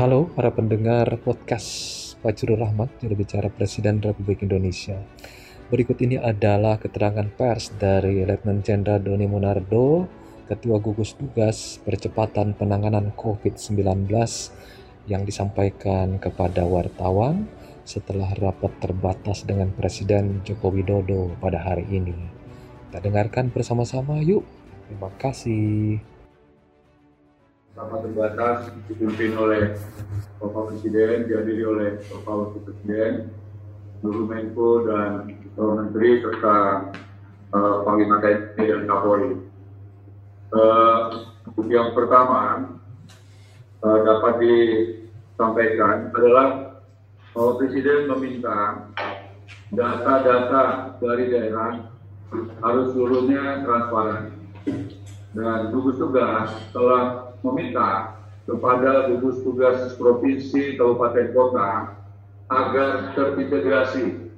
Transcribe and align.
Halo 0.00 0.32
para 0.32 0.48
pendengar 0.48 1.12
podcast 1.20 1.68
Fajrul 2.24 2.56
Rahmat, 2.56 2.88
juru 3.04 3.20
bicara 3.20 3.52
Presiden 3.52 4.00
Republik 4.00 4.40
Indonesia. 4.40 4.96
Berikut 5.68 6.00
ini 6.00 6.16
adalah 6.16 6.80
keterangan 6.80 7.28
pers 7.28 7.68
dari 7.76 8.24
Letnan 8.24 8.64
Jenderal 8.64 9.04
Doni 9.04 9.28
Monardo, 9.28 10.08
Ketua 10.48 10.80
Gugus 10.80 11.20
Tugas 11.20 11.84
Percepatan 11.84 12.56
Penanganan 12.56 13.12
COVID-19 13.12 14.08
yang 15.04 15.28
disampaikan 15.28 16.16
kepada 16.16 16.64
wartawan 16.64 17.44
setelah 17.84 18.32
rapat 18.40 18.72
terbatas 18.80 19.44
dengan 19.44 19.68
Presiden 19.68 20.40
Joko 20.48 20.72
Widodo 20.72 21.36
pada 21.44 21.60
hari 21.60 21.84
ini. 21.92 22.16
Kita 22.88 23.04
dengarkan 23.04 23.52
bersama-sama 23.52 24.24
yuk. 24.24 24.48
Terima 24.88 25.12
kasih 25.20 26.00
rapat 27.80 28.00
terbatas 28.04 28.58
dipimpin 28.92 29.32
oleh 29.40 29.72
Bapak 30.36 30.72
Presiden, 30.72 31.24
dihadiri 31.24 31.64
oleh 31.64 31.90
Bapak 32.12 32.32
Wakil 32.36 32.60
Presiden, 32.68 33.12
seluruh 34.00 34.24
Menko 34.28 34.70
dan 34.84 35.12
Bapak 35.56 35.74
Menteri 35.80 36.10
serta 36.20 36.56
uh, 37.56 37.76
Panglima 37.88 38.20
TNI 38.20 38.64
dan 38.68 38.82
Kapolri. 38.84 39.32
Uh, 40.50 41.00
yang 41.72 41.96
pertama 41.96 42.68
uh, 43.80 43.98
dapat 44.04 44.34
disampaikan 44.44 46.12
adalah 46.12 46.48
Bapak 47.32 47.54
Presiden 47.64 48.12
meminta 48.12 48.88
data-data 49.72 50.64
dari 51.00 51.24
daerah 51.32 51.88
harus 52.60 52.92
seluruhnya 52.92 53.64
transparan 53.64 54.36
dan 55.30 55.70
gugus 55.70 55.96
tugas 55.98 56.50
telah 56.74 57.29
meminta 57.44 58.20
kepada 58.44 59.08
gugus 59.12 59.40
tugas 59.46 59.94
provinsi 59.94 60.74
kabupaten 60.76 61.30
kota 61.36 61.68
agar 62.50 63.14
terintegrasi 63.14 64.32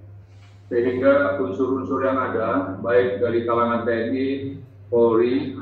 sehingga 0.69 1.41
unsur-unsur 1.41 2.05
yang 2.05 2.17
ada 2.17 2.81
baik 2.81 3.21
dari 3.21 3.45
kalangan 3.45 3.85
TNI, 3.85 4.57
Polri, 4.89 5.57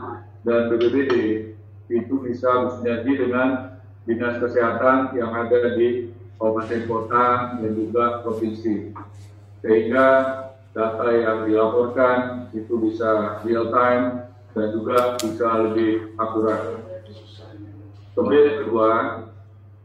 dan 0.46 0.70
BPBD 0.70 1.14
itu 1.90 2.14
bisa 2.22 2.70
bersinergi 2.70 3.12
dengan 3.18 3.78
dinas 4.06 4.38
kesehatan 4.38 5.14
yang 5.18 5.34
ada 5.34 5.74
di 5.74 6.14
kabupaten 6.38 6.82
kota 6.86 7.26
dan 7.58 7.70
juga 7.74 8.22
provinsi 8.24 8.94
sehingga 9.60 10.06
data 10.72 11.06
yang 11.12 11.38
dilaporkan 11.44 12.48
itu 12.56 12.74
bisa 12.80 13.42
real 13.44 13.68
time 13.74 14.30
dan 14.54 14.66
juga 14.72 15.20
bisa 15.20 15.46
lebih 15.68 16.14
akurat. 16.16 16.79
Kemudian 18.14 18.42
yang 18.46 18.58
kedua, 18.66 18.90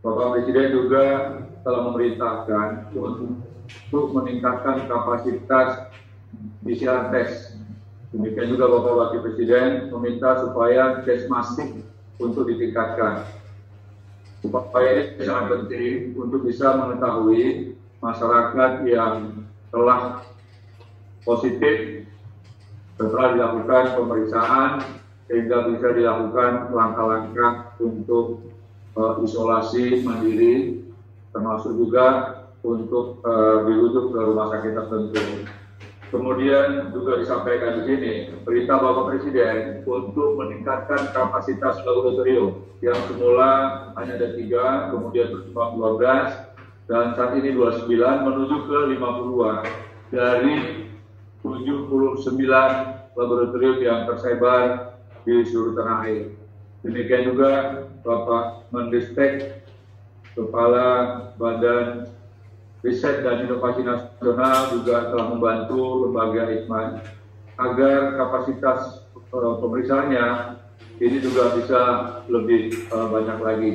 Bapak 0.02 0.28
Presiden 0.38 0.68
juga 0.73 1.06
telah 1.66 1.81
memerintahkan 1.90 2.94
untuk 2.94 4.06
meningkatkan 4.14 4.86
kapasitas 4.86 5.90
PCR 6.62 7.09
test. 7.09 7.58
Demikian 8.14 8.53
juga 8.53 8.70
Bapak 8.70 8.94
Wakil 8.96 9.22
Presiden 9.26 9.90
meminta 9.90 10.40
supaya 10.46 11.02
tes 11.03 11.26
masif 11.26 11.84
untuk 12.22 12.48
ditingkatkan. 12.48 13.28
Supaya 14.46 14.90
ini 15.18 15.26
sangat 15.26 15.46
penting 15.52 16.14
untuk 16.14 16.46
bisa 16.46 16.78
mengetahui 16.78 17.73
masyarakat 17.98 18.72
yang 18.86 19.42
telah 19.73 20.22
positif 21.26 22.06
setelah 22.96 23.36
dilakukan 23.36 23.84
pemeriksaan 23.98 24.72
sehingga 25.26 25.70
bisa 25.73 25.88
dilakukan 25.94 26.70
langkah-langkah 26.70 27.73
untuk 27.81 28.45
uh, 28.94 29.22
isolasi 29.26 30.06
mandiri 30.06 30.86
termasuk 31.34 31.76
juga 31.76 32.08
untuk 32.66 33.22
uh, 33.26 33.66
dirujuk 33.68 34.14
ke 34.16 34.20
rumah 34.22 34.50
sakit 34.53 34.74
tertentu. 34.74 35.24
Kemudian 36.14 36.94
juga 36.94 37.19
disampaikan 37.19 37.81
di 37.81 37.91
sini 37.91 38.14
perintah 38.46 38.78
Bapak 38.80 39.12
Presiden 39.12 39.84
untuk 39.84 40.38
meningkatkan 40.38 41.12
kapasitas 41.12 41.81
laboratorium 41.84 42.62
yang 42.80 42.96
semula 43.09 43.52
hanya 44.00 44.14
ada 44.16 44.30
tiga, 44.38 44.94
kemudian 44.94 45.34
berkembang 45.34 45.75
12 45.75 46.56
dan 46.85 47.18
saat 47.18 47.34
ini 47.41 47.58
29 47.58 47.90
menuju 48.00 48.56
ke 48.69 48.78
52 48.96 50.14
dari 50.14 50.56
79 51.41 52.22
laboratorium 53.18 53.78
yang 53.81 54.00
tersebar 54.06 54.94
di 55.25 55.44
seluruh 55.50 55.74
tanah 55.74 55.97
air. 56.06 56.31
Demikian 56.86 57.34
juga 57.34 57.81
Bapak 58.06 58.69
Mendestek, 58.69 59.66
Kepala 60.38 60.88
Badan 61.41 62.13
Riset 62.86 63.25
dan 63.25 63.41
Inovasi 63.50 63.81
Nasional 63.81 64.69
juga 64.78 65.09
telah 65.09 65.28
membantu 65.34 66.06
lembaga 66.06 66.53
IKMAN 66.53 67.02
agar 67.58 68.14
kapasitas 68.14 69.02
uh, 69.34 69.56
pemeriksaannya 69.58 70.59
ini 71.02 71.18
juga 71.18 71.58
bisa 71.58 71.81
lebih 72.30 72.85
uh, 72.94 73.09
banyak 73.09 73.40
lagi. 73.41 73.74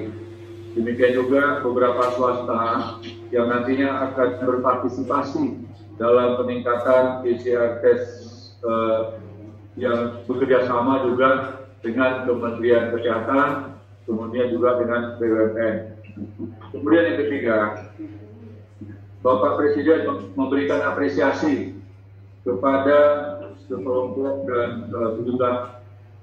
Demikian 0.78 1.18
juga 1.18 1.58
beberapa 1.66 2.14
swasta 2.14 2.94
yang 3.34 3.50
nantinya 3.50 4.06
akan 4.06 4.46
berpartisipasi 4.46 5.66
dalam 5.98 6.38
peningkatan 6.38 7.26
PCR 7.26 7.82
test 7.82 8.06
uh, 8.62 9.18
yang 9.80 10.28
bekerja 10.28 10.68
sama 10.68 11.08
juga 11.08 11.60
dengan 11.80 12.28
Kementerian 12.28 12.92
Kesehatan, 12.92 13.48
kemudian 14.04 14.52
juga 14.52 14.76
dengan 14.76 15.16
BUMN. 15.16 15.76
Kemudian 16.76 17.04
yang 17.08 17.18
ketiga, 17.24 17.56
Bapak 19.24 19.56
Presiden 19.56 20.32
memberikan 20.36 20.84
apresiasi 20.84 21.76
kepada 22.44 22.98
sekelompok 23.64 24.48
dan 24.48 24.88
uh, 24.92 25.10
sejumlah 25.16 25.54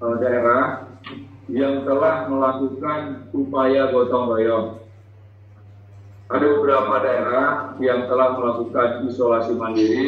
uh, 0.01 0.15
daerah 0.21 0.89
yang 1.47 1.85
telah 1.87 2.27
melakukan 2.27 3.29
upaya 3.31 3.89
gotong 3.89 4.25
royong. 4.33 4.67
Ada 6.27 6.45
beberapa 6.59 6.95
daerah 6.99 7.47
yang 7.79 8.11
telah 8.11 8.35
melakukan 8.35 9.07
isolasi 9.07 9.55
mandiri 9.55 10.07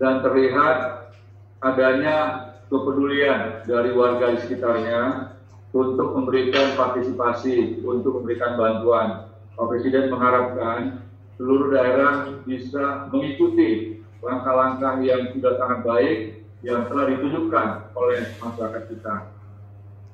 dan 0.00 0.24
terlihat 0.24 1.12
adanya 1.60 2.49
kepedulian 2.70 3.66
dari 3.66 3.90
warga 3.92 4.32
di 4.32 4.38
sekitarnya 4.46 5.34
untuk 5.74 6.14
memberikan 6.14 6.78
partisipasi, 6.78 7.82
untuk 7.82 8.22
memberikan 8.22 8.54
bantuan. 8.54 9.26
Pak 9.58 9.66
Presiden 9.66 10.08
mengharapkan 10.08 11.04
seluruh 11.36 11.68
daerah 11.74 12.40
bisa 12.46 13.10
mengikuti 13.10 14.00
langkah-langkah 14.22 15.02
yang 15.02 15.34
sudah 15.34 15.52
sangat 15.58 15.80
baik 15.84 16.18
yang 16.60 16.86
telah 16.88 17.04
ditunjukkan 17.10 17.68
oleh 17.96 18.20
masyarakat 18.40 18.82
kita. 18.88 19.14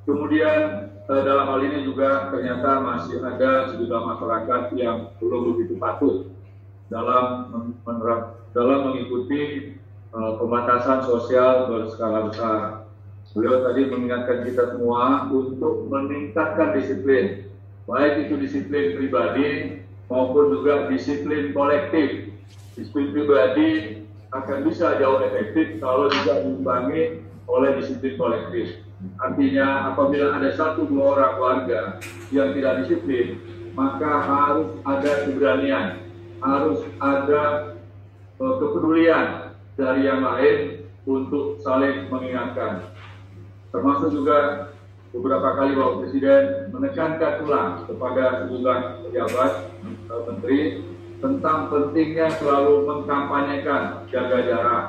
Kemudian 0.07 0.61
eh, 0.95 1.23
dalam 1.27 1.47
hal 1.51 1.61
ini 1.67 1.83
juga 1.83 2.31
ternyata 2.31 2.79
masih 2.79 3.19
ada 3.27 3.75
sejumlah 3.75 4.03
masyarakat 4.17 4.63
yang 4.79 5.11
belum 5.19 5.41
begitu 5.55 5.75
patuh 5.79 6.31
dalam 6.87 7.51
dalam 8.55 8.79
mengikuti 8.87 9.75
pembatasan 10.17 11.05
sosial 11.05 11.69
berskala 11.69 12.33
besar. 12.33 12.89
Beliau 13.37 13.61
tadi 13.69 13.85
mengingatkan 13.93 14.49
kita 14.49 14.73
semua 14.73 15.29
untuk 15.29 15.93
meningkatkan 15.93 16.73
disiplin, 16.73 17.53
baik 17.85 18.25
itu 18.25 18.41
disiplin 18.41 18.97
pribadi 18.97 19.49
maupun 20.09 20.57
juga 20.57 20.89
disiplin 20.89 21.53
kolektif. 21.53 22.33
Disiplin 22.73 23.13
pribadi 23.13 23.69
akan 24.33 24.65
bisa 24.65 24.97
jauh 24.97 25.21
efektif 25.21 25.77
kalau 25.85 26.09
juga 26.09 26.49
diimbangi 26.49 27.21
oleh 27.45 27.71
disiplin 27.77 28.17
kolektif. 28.17 28.81
Artinya 29.21 29.93
apabila 29.93 30.41
ada 30.41 30.49
satu 30.57 30.89
dua 30.89 31.05
orang 31.13 31.35
warga 31.37 31.81
yang 32.33 32.57
tidak 32.57 32.89
disiplin, 32.89 33.37
maka 33.77 34.25
harus 34.25 34.81
ada 34.89 35.13
keberanian, 35.29 36.01
harus 36.41 36.81
ada 37.05 37.77
uh, 38.41 38.55
kepedulian 38.57 39.46
dari 39.77 40.09
yang 40.09 40.25
lain 40.25 40.89
untuk 41.05 41.61
saling 41.61 42.09
mengingatkan. 42.09 42.91
Termasuk 43.71 44.09
juga 44.11 44.73
beberapa 45.13 45.53
kali 45.53 45.77
Bapak 45.77 45.97
Presiden 46.03 46.73
menekankan 46.73 47.45
ulang 47.45 47.85
kepada 47.85 48.25
sejumlah 48.45 48.79
pejabat 49.07 49.53
menteri 50.09 50.61
tentang 51.21 51.69
pentingnya 51.73 52.29
selalu 52.41 52.89
mengkampanyekan 52.89 54.09
jaga 54.09 54.39
jarak, 54.45 54.85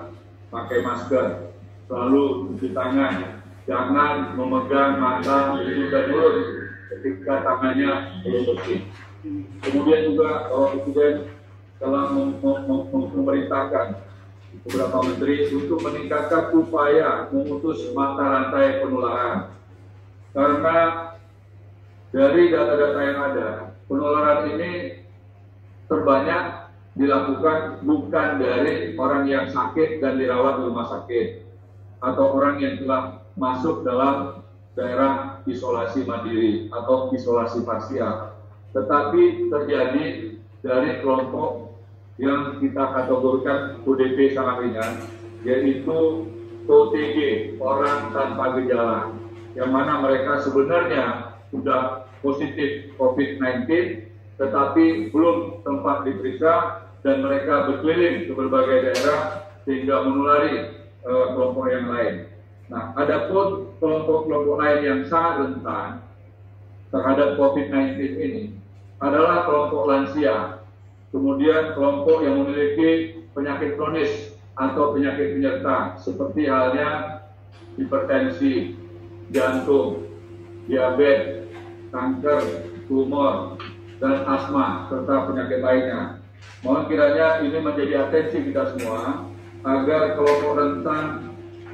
pakai 0.51 0.79
masker, 0.83 1.51
selalu 1.87 2.51
cuci 2.51 2.71
tangan, 2.71 3.43
jangan 3.67 4.35
memegang 4.35 4.99
mata 4.99 5.59
hidung 5.63 5.91
dan 5.91 6.03
mulut 6.11 6.35
ketika 6.95 7.43
tangannya 7.43 7.91
belum 8.23 8.43
bersih. 8.55 8.79
Kemudian 9.63 10.15
juga 10.15 10.47
Bapak 10.47 10.69
Presiden 10.79 11.13
telah 11.77 12.03
memerintahkan 12.11 14.06
beberapa 14.65 14.97
menteri 15.05 15.51
untuk 15.53 15.83
meningkatkan 15.83 16.53
upaya 16.55 17.29
memutus 17.29 17.91
mata 17.93 18.23
rantai 18.23 18.81
penularan. 18.81 19.53
Karena 20.33 20.77
dari 22.13 22.43
data-data 22.49 22.99
yang 23.03 23.19
ada, 23.33 23.49
penularan 23.85 24.41
ini 24.55 24.71
terbanyak 25.85 26.43
dilakukan 26.97 27.85
bukan 27.85 28.29
dari 28.41 28.97
orang 28.97 29.29
yang 29.29 29.45
sakit 29.53 30.01
dan 30.01 30.17
dirawat 30.17 30.59
di 30.59 30.63
rumah 30.65 30.87
sakit 30.89 31.27
atau 32.01 32.25
orang 32.37 32.57
yang 32.57 32.81
telah 32.81 33.21
masuk 33.37 33.85
dalam 33.85 34.41
daerah 34.73 35.41
isolasi 35.45 36.05
mandiri 36.05 36.69
atau 36.69 37.09
isolasi 37.13 37.65
parsial, 37.65 38.37
tetapi 38.73 39.49
terjadi 39.49 40.05
dari 40.61 40.89
kelompok 41.01 41.76
yang 42.17 42.57
kita 42.57 42.83
kategorikan 42.93 43.81
ODP 43.85 44.33
sangat 44.33 44.65
ringan, 44.65 44.93
yaitu 45.45 46.25
OTG, 46.67 47.17
orang 47.61 48.11
tanpa 48.11 48.57
gejala, 48.59 49.13
yang 49.55 49.71
mana 49.71 50.03
mereka 50.03 50.41
sebenarnya 50.43 51.33
sudah 51.53 52.09
positif 52.19 52.91
COVID-19, 52.97 53.69
tetapi 54.37 55.13
belum 55.13 55.63
tempat 55.63 56.05
diperiksa 56.05 56.85
dan 57.05 57.23
mereka 57.23 57.69
berkeliling 57.71 58.27
ke 58.27 58.31
berbagai 58.33 58.77
daerah 58.91 59.21
sehingga 59.63 60.03
menulari 60.03 60.75
uh, 61.05 61.25
kelompok 61.33 61.65
yang 61.71 61.87
lain. 61.87 62.15
Nah, 62.67 62.91
adapun 62.99 63.71
kelompok-kelompok 63.79 64.55
lain 64.59 64.79
yang 64.83 64.99
sangat 65.07 65.33
rentan 65.39 65.89
terhadap 66.91 67.39
COVID-19 67.39 67.95
ini 68.19 68.43
adalah 68.99 69.47
kelompok 69.47 69.87
lansia, 69.87 70.56
kemudian 71.11 71.73
kelompok 71.73 72.23
yang 72.23 72.43
memiliki 72.43 73.21
penyakit 73.31 73.77
kronis 73.79 74.35
atau 74.57 74.97
penyakit 74.97 75.37
penyerta 75.37 76.01
seperti 76.01 76.49
halnya 76.49 77.21
hipertensi, 77.77 78.73
jantung, 79.29 80.09
diabetes, 80.65 81.45
kanker, 81.93 82.41
tumor, 82.89 83.61
dan 84.01 84.25
asma 84.25 84.89
serta 84.89 85.29
penyakit 85.29 85.59
lainnya. 85.61 86.01
Mohon 86.65 86.83
kiranya 86.89 87.27
ini 87.45 87.57
menjadi 87.61 87.93
atensi 88.09 88.37
kita 88.49 88.73
semua 88.75 89.29
agar 89.61 90.17
kelompok 90.17 90.53
rentan 90.57 91.05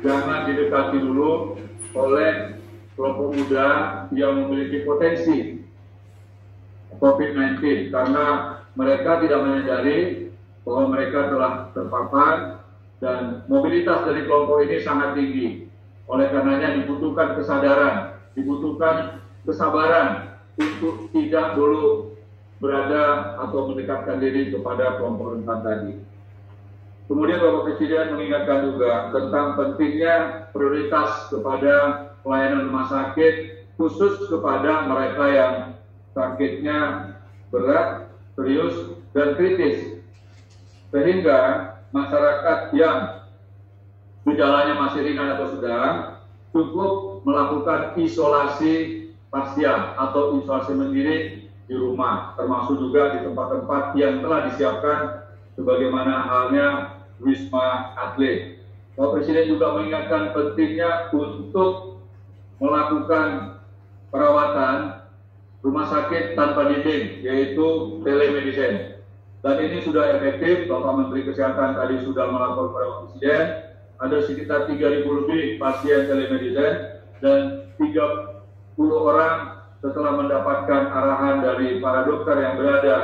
jangan 0.04 0.48
didekati 0.48 0.98
dulu 1.00 1.56
oleh 1.96 2.60
kelompok 2.94 3.28
muda 3.36 3.70
yang 4.12 4.44
memiliki 4.44 4.84
potensi 4.84 5.64
COVID-19 7.00 7.90
karena 7.90 8.53
mereka 8.74 9.22
tidak 9.22 9.40
menyadari 9.44 10.30
bahwa 10.64 10.84
mereka 10.96 11.20
telah 11.30 11.54
terpapar 11.76 12.34
dan 13.04 13.44
mobilitas 13.52 14.08
dari 14.08 14.24
kelompok 14.24 14.64
ini 14.64 14.78
sangat 14.80 15.20
tinggi. 15.20 15.68
Oleh 16.08 16.32
karenanya 16.32 16.84
dibutuhkan 16.84 17.36
kesadaran, 17.36 18.20
dibutuhkan 18.36 19.24
kesabaran 19.44 20.40
untuk 20.56 21.12
tidak 21.12 21.56
dulu 21.56 22.16
berada 22.64 23.36
atau 23.44 23.72
mendekatkan 23.72 24.24
diri 24.24 24.56
kepada 24.56 25.00
kelompok 25.00 25.36
rentan 25.36 25.60
tadi. 25.64 25.94
Kemudian 27.12 27.44
Bapak 27.44 27.62
Presiden 27.68 28.16
mengingatkan 28.16 28.60
juga 28.72 29.12
tentang 29.12 29.60
pentingnya 29.60 30.48
prioritas 30.56 31.28
kepada 31.28 31.76
pelayanan 32.24 32.72
rumah 32.72 32.88
sakit 32.88 33.68
khusus 33.76 34.32
kepada 34.32 34.88
mereka 34.88 35.26
yang 35.28 35.56
sakitnya 36.16 36.80
berat, 37.52 38.03
serius, 38.38 38.98
dan 39.14 39.38
kritis. 39.38 40.02
Sehingga 40.94 41.40
masyarakat 41.94 42.74
yang 42.78 43.26
gejalanya 44.26 44.74
masih 44.78 45.02
ringan 45.06 45.36
atau 45.38 45.48
sedang 45.58 45.94
cukup 46.54 47.26
melakukan 47.26 47.98
isolasi 47.98 49.10
parsial 49.34 49.98
atau 49.98 50.38
isolasi 50.38 50.78
mandiri 50.78 51.50
di 51.66 51.76
rumah, 51.76 52.38
termasuk 52.38 52.78
juga 52.78 53.18
di 53.18 53.26
tempat-tempat 53.26 53.98
yang 53.98 54.22
telah 54.22 54.40
disiapkan 54.52 55.00
sebagaimana 55.58 56.14
halnya 56.30 56.68
Wisma 57.24 57.98
Atlet. 57.98 58.62
Bapak 58.94 59.18
Presiden 59.18 59.50
juga 59.50 59.74
mengingatkan 59.74 60.38
pentingnya 60.38 61.10
untuk 61.16 61.98
melakukan 62.62 63.58
perawatan 64.14 65.03
rumah 65.64 65.88
sakit 65.88 66.36
tanpa 66.36 66.68
dinding, 66.70 67.24
yaitu 67.24 67.98
telemedicine. 68.04 69.00
Dan 69.40 69.56
ini 69.64 69.80
sudah 69.84 70.20
efektif, 70.20 70.68
Bapak 70.68 70.94
Menteri 71.00 71.28
Kesehatan 71.28 71.80
tadi 71.80 72.04
sudah 72.04 72.28
melapor 72.32 72.72
kepada 72.72 72.88
Presiden, 73.04 73.44
ada 74.00 74.18
sekitar 74.28 74.60
3.000 74.68 75.08
lebih 75.08 75.60
pasien 75.60 76.08
telemedicine, 76.12 77.04
dan 77.24 77.72
30 77.80 78.76
orang 78.92 79.64
setelah 79.80 80.16
mendapatkan 80.16 80.82
arahan 80.92 81.44
dari 81.44 81.80
para 81.84 82.08
dokter 82.08 82.40
yang 82.40 82.56
berada 82.56 82.98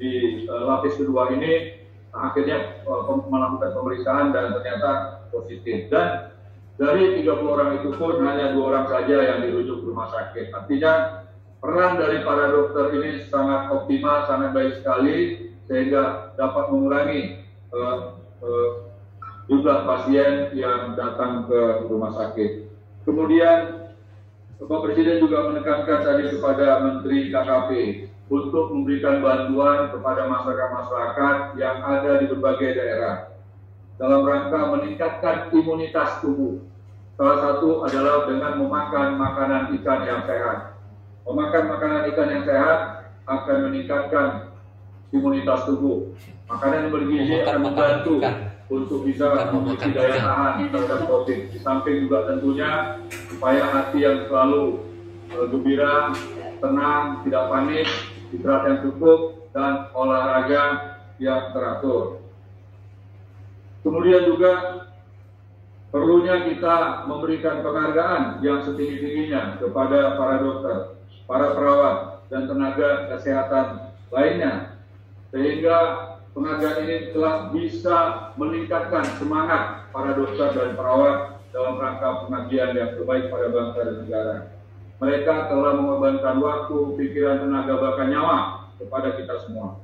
di 0.00 0.44
uh, 0.48 0.64
lapis 0.68 0.96
kedua 0.96 1.32
ini, 1.32 1.80
akhirnya 2.12 2.84
uh, 2.88 3.04
melakukan 3.08 3.72
pemeriksaan 3.72 4.32
dan 4.32 4.52
ternyata 4.56 5.24
positif. 5.28 5.92
Dan 5.92 6.32
dari 6.80 7.20
30 7.20 7.28
orang 7.44 7.70
itu 7.80 7.92
pun 7.96 8.20
hanya 8.24 8.56
dua 8.56 8.64
orang 8.72 8.86
saja 8.88 9.16
yang 9.20 9.38
dirujuk 9.44 9.84
ke 9.84 9.86
rumah 9.92 10.08
sakit. 10.08 10.56
Artinya 10.56 11.21
peran 11.62 11.94
dari 11.94 12.26
para 12.26 12.50
dokter 12.50 12.90
ini 12.98 13.22
sangat 13.30 13.70
optimal, 13.70 14.26
sangat 14.26 14.50
baik 14.50 14.82
sekali 14.82 15.18
sehingga 15.70 16.34
dapat 16.34 16.74
mengurangi 16.74 17.46
uh, 17.70 18.18
uh, 18.42 18.70
jumlah 19.46 19.86
pasien 19.86 20.50
yang 20.58 20.98
datang 20.98 21.46
ke 21.46 21.86
rumah 21.86 22.10
sakit. 22.18 22.66
Kemudian 23.06 23.86
Bapak 24.58 24.90
Presiden 24.90 25.22
juga 25.22 25.54
menekankan 25.54 26.02
tadi 26.02 26.34
kepada 26.34 26.82
Menteri 26.82 27.30
KKP 27.30 27.70
untuk 28.26 28.74
memberikan 28.74 29.22
bantuan 29.22 29.90
kepada 29.94 30.26
masyarakat-masyarakat 30.26 31.36
yang 31.62 31.76
ada 31.82 32.10
di 32.22 32.26
berbagai 32.26 32.70
daerah 32.74 33.14
dalam 34.02 34.26
rangka 34.26 34.60
meningkatkan 34.78 35.54
imunitas 35.54 36.18
tubuh. 36.22 36.58
Salah 37.14 37.38
satu 37.38 37.86
adalah 37.86 38.26
dengan 38.26 38.58
memakan 38.58 39.14
makanan 39.14 39.62
ikan 39.78 40.00
yang 40.06 40.26
sehat 40.26 40.71
Memakan 41.22 41.64
makanan 41.70 42.10
ikan 42.12 42.28
yang 42.34 42.44
sehat 42.44 42.78
akan 43.30 43.56
meningkatkan 43.70 44.50
imunitas 45.14 45.68
tubuh. 45.70 46.10
Makanan 46.50 46.88
yang 46.88 46.92
bergizi 46.92 47.34
akan 47.46 47.58
membantu 47.62 48.14
untuk 48.72 49.04
bisa 49.06 49.52
memiliki 49.52 49.92
daya 49.94 50.18
tahan 50.18 50.72
terhadap 50.72 51.00
COVID. 51.06 51.40
Di 51.54 51.58
samping 51.60 52.08
juga 52.08 52.18
tentunya 52.26 52.70
supaya 53.30 53.62
hati 53.68 53.98
yang 54.02 54.26
selalu 54.26 54.82
uh, 55.36 55.46
gembira, 55.52 56.10
tenang, 56.58 57.22
tidak 57.22 57.44
panik, 57.52 57.86
istirahat 58.32 58.62
yang 58.66 58.78
cukup, 58.88 59.18
dan 59.52 59.92
olahraga 59.92 60.96
yang 61.20 61.52
teratur. 61.52 62.24
Kemudian 63.84 64.24
juga 64.24 64.52
perlunya 65.92 66.48
kita 66.48 67.04
memberikan 67.04 67.60
penghargaan 67.60 68.40
yang 68.40 68.64
setinggi-tingginya 68.64 69.60
kepada 69.60 70.16
para 70.16 70.34
dokter 70.40 71.01
para 71.32 71.56
perawat 71.56 72.28
dan 72.28 72.44
tenaga 72.44 73.08
kesehatan 73.16 73.88
lainnya 74.12 74.76
sehingga 75.32 75.76
penghargaan 76.36 76.84
ini 76.84 76.96
telah 77.16 77.48
bisa 77.48 77.98
meningkatkan 78.36 79.00
semangat 79.16 79.88
para 79.96 80.12
dokter 80.12 80.52
dan 80.52 80.76
perawat 80.76 81.40
dalam 81.56 81.80
rangka 81.80 82.28
pengabdian 82.28 82.76
yang 82.76 82.92
terbaik 83.00 83.32
pada 83.32 83.48
bangsa 83.48 83.80
dan 83.80 83.96
negara. 84.04 84.36
Mereka 85.00 85.34
telah 85.48 85.72
mengorbankan 85.80 86.36
waktu, 86.36 86.78
pikiran, 87.00 87.48
tenaga, 87.48 87.80
bahkan 87.80 88.12
nyawa 88.12 88.36
kepada 88.76 89.16
kita 89.16 89.34
semua. 89.48 89.80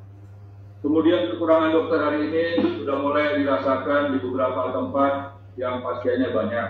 Kemudian 0.85 1.33
kekurangan 1.33 1.75
dokter 1.75 1.99
hari 1.99 2.29
ini 2.29 2.45
sudah 2.77 2.97
mulai 3.01 3.41
dirasakan 3.41 4.15
di 4.15 4.19
beberapa 4.21 4.69
tempat 4.71 5.13
yang 5.57 5.81
pasiennya 5.81 6.29
banyak. 6.31 6.69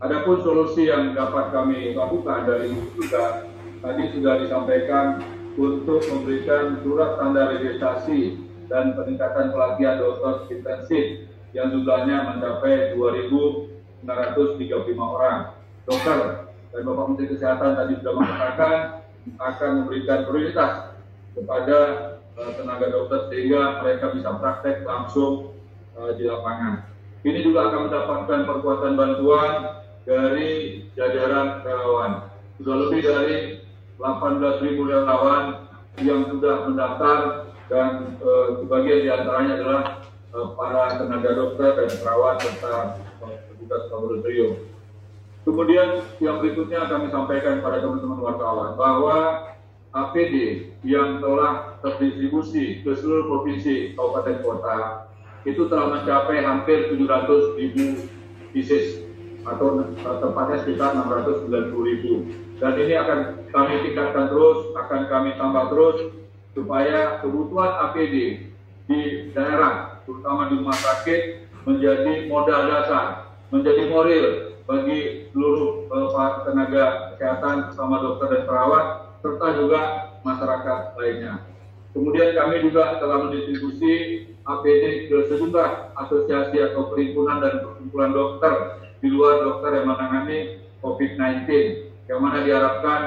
Adapun 0.00 0.38
solusi 0.40 0.86
yang 0.86 1.12
dapat 1.12 1.50
kami 1.50 1.92
lakukan 1.92 2.46
dari 2.48 2.72
juga 2.96 3.53
tadi 3.84 4.16
sudah 4.16 4.40
disampaikan 4.40 5.20
untuk 5.60 6.00
memberikan 6.08 6.80
surat 6.80 7.20
tanda 7.20 7.52
registrasi 7.52 8.40
dan 8.72 8.96
peningkatan 8.96 9.52
pelatihan 9.52 10.00
dokter 10.00 10.48
intensif 10.56 11.28
yang 11.52 11.68
jumlahnya 11.68 12.32
mencapai 12.32 12.96
2.935 12.96 14.08
orang. 14.96 15.52
Dokter 15.84 16.48
dan 16.72 16.80
Bapak 16.88 17.04
Menteri 17.12 17.28
Kesehatan 17.36 17.76
tadi 17.76 17.92
sudah 18.00 18.12
mengatakan 18.16 18.76
akan 19.36 19.70
memberikan 19.84 20.24
prioritas 20.24 20.96
kepada 21.36 21.78
uh, 22.40 22.50
tenaga 22.56 22.88
dokter 22.88 23.28
sehingga 23.28 23.84
mereka 23.84 24.16
bisa 24.16 24.32
praktek 24.40 24.88
langsung 24.88 25.52
uh, 25.94 26.10
di 26.16 26.24
lapangan. 26.24 26.88
Ini 27.20 27.44
juga 27.44 27.68
akan 27.68 27.80
mendapatkan 27.92 28.40
perkuatan 28.48 28.92
bantuan 28.96 29.52
dari 30.08 30.82
jajaran 30.96 31.62
relawan. 31.62 32.32
Sudah 32.58 32.74
lebih 32.84 33.00
dari 33.00 33.64
18.000 33.98 34.74
relawan 34.78 35.70
yang 36.02 36.26
sudah 36.26 36.66
mendaftar 36.66 37.18
dan 37.70 38.18
eh, 38.18 38.46
sebagian 38.60 38.98
di 39.06 39.08
antaranya 39.10 39.52
adalah 39.60 39.82
eh, 40.34 40.48
para 40.58 40.84
tenaga 40.98 41.30
dokter 41.38 41.70
dan 41.78 41.90
perawat 42.02 42.34
serta 42.42 42.72
petugas 43.48 43.82
laboratorium. 43.88 44.52
Kemudian 45.44 46.00
yang 46.24 46.40
berikutnya 46.40 46.88
kami 46.88 47.12
sampaikan 47.12 47.60
pada 47.60 47.84
teman-teman 47.84 48.20
wartawan 48.20 48.80
bahwa 48.80 49.16
APD 49.94 50.66
yang 50.82 51.22
telah 51.22 51.78
terdistribusi 51.84 52.82
ke 52.82 52.90
seluruh 52.98 53.30
provinsi 53.30 53.94
kabupaten 53.94 54.42
kota 54.42 54.78
itu 55.44 55.68
telah 55.68 56.00
mencapai 56.00 56.42
hampir 56.42 56.90
700 56.90 57.60
ribu 57.60 58.08
pieces 58.50 59.04
atau 59.44 59.84
tepatnya 60.00 60.56
sekitar 60.64 60.96
690 60.96 61.90
ribu 61.92 62.12
dan 62.62 62.72
ini 62.78 62.94
akan 62.94 63.18
kami 63.50 63.74
tingkatkan 63.86 64.30
terus, 64.30 64.58
akan 64.78 65.00
kami 65.10 65.30
tambah 65.34 65.64
terus 65.74 65.98
supaya 66.54 67.18
kebutuhan 67.18 67.72
APD 67.90 68.46
di 68.86 69.00
daerah, 69.34 69.98
terutama 70.06 70.52
di 70.52 70.62
rumah 70.62 70.78
sakit, 70.78 71.50
menjadi 71.66 72.30
modal 72.30 72.62
dasar, 72.70 73.34
menjadi 73.50 73.90
moral 73.90 74.26
bagi 74.64 75.28
seluruh 75.32 75.90
uh, 75.92 76.46
tenaga 76.46 77.14
kesehatan, 77.14 77.68
bersama 77.68 78.00
dokter 78.00 78.26
dan 78.32 78.42
perawat, 78.48 78.84
serta 79.20 79.46
juga 79.60 79.80
masyarakat 80.24 80.80
lainnya. 80.96 81.34
Kemudian 81.92 82.34
kami 82.34 82.64
juga 82.64 82.98
telah 82.98 83.28
mendistribusi 83.28 83.94
APD 84.44 85.08
ke 85.08 85.16
sejumlah 85.30 85.94
asosiasi 85.94 86.58
atau 86.58 86.90
perhimpunan 86.90 87.38
dan 87.38 87.62
perkumpulan 87.62 88.12
dokter 88.12 88.52
di 88.98 89.08
luar 89.12 89.44
dokter 89.44 89.70
yang 89.78 89.86
menangani 89.92 90.38
COVID-19, 90.80 91.48
yang 92.08 92.20
mana 92.20 92.44
diharapkan 92.44 93.00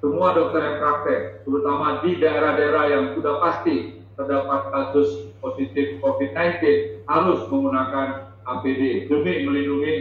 semua 0.00 0.32
dokter 0.32 0.64
yang 0.64 0.76
praktek, 0.80 1.20
terutama 1.44 2.00
di 2.00 2.16
daerah-daerah 2.16 2.84
yang 2.88 3.04
sudah 3.14 3.36
pasti 3.44 4.00
terdapat 4.16 4.60
kasus 4.72 5.28
positif 5.44 6.00
COVID-19, 6.00 6.60
harus 7.04 7.40
menggunakan 7.52 8.32
APD 8.48 9.08
demi 9.12 9.44
melindungi 9.44 9.94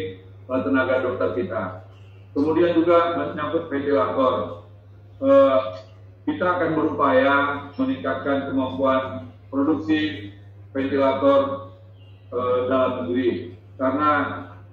tenaga 0.47 1.03
dokter 1.03 1.29
kita. 1.35 1.63
Kemudian 2.31 2.79
juga 2.79 3.19
menyangkut 3.19 3.67
ventilator. 3.67 4.65
Eh, 5.19 5.59
kita 6.29 6.45
akan 6.45 6.69
berupaya 6.77 7.35
meningkatkan 7.75 8.49
kemampuan 8.49 9.33
produksi 9.51 10.31
ventilator 10.71 11.71
eh, 12.31 12.59
dalam 12.71 12.91
negeri. 13.03 13.59
Karena 13.75 14.11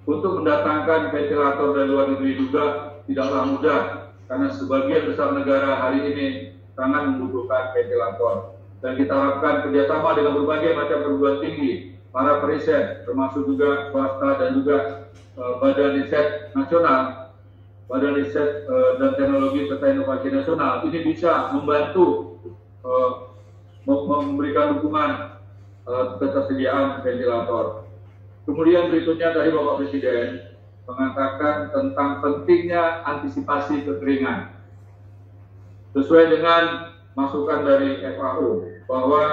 untuk 0.07 0.39
mendatangkan 0.39 1.11
ventilator 1.11 1.67
dari 1.75 1.87
luar 1.91 2.07
negeri 2.15 2.31
juga 2.39 2.65
tidaklah 3.07 3.43
mudah 3.47 3.81
karena 4.27 4.47
sebagian 4.51 5.07
besar 5.07 5.31
negara 5.31 5.79
hari 5.79 6.11
ini 6.11 6.27
sangat 6.75 7.15
membutuhkan 7.15 7.73
ventilator 7.73 8.57
dan 8.83 8.93
kita 8.93 9.13
lakukan 9.13 9.55
kerjasama 9.65 10.13
dengan 10.13 10.37
berbagai 10.37 10.77
macam 10.77 10.97
perguruan 11.01 11.41
tinggi, 11.41 11.97
para 12.13 12.37
periset, 12.45 13.09
termasuk 13.09 13.49
juga 13.49 13.89
swasta 13.89 14.29
dan 14.37 14.49
juga 14.53 14.77
uh, 15.33 15.57
badan 15.57 15.97
riset 15.97 16.53
nasional, 16.53 17.33
badan 17.89 18.13
riset 18.21 18.69
uh, 18.69 19.01
dan 19.01 19.17
teknologi 19.17 19.65
serta 19.65 19.85
inovasi 19.89 20.27
nasional 20.29 20.85
ini 20.85 20.99
bisa 21.09 21.49
membantu 21.57 22.37
uh, 22.85 23.33
memberikan 23.87 24.77
dukungan 24.77 25.39
ketersediaan 26.19 26.99
ventilator. 26.99 27.87
Kemudian 28.43 28.91
berikutnya 28.91 29.31
dari 29.31 29.55
Bapak 29.55 29.79
Presiden 29.79 30.56
mengatakan 30.87 31.67
tentang 31.75 32.23
pentingnya 32.23 33.03
antisipasi 33.03 33.83
kekeringan. 33.83 34.55
Sesuai 35.91 36.31
dengan 36.31 36.95
masukan 37.11 37.67
dari 37.67 37.99
FAO 38.15 38.63
bahwa 38.87 39.23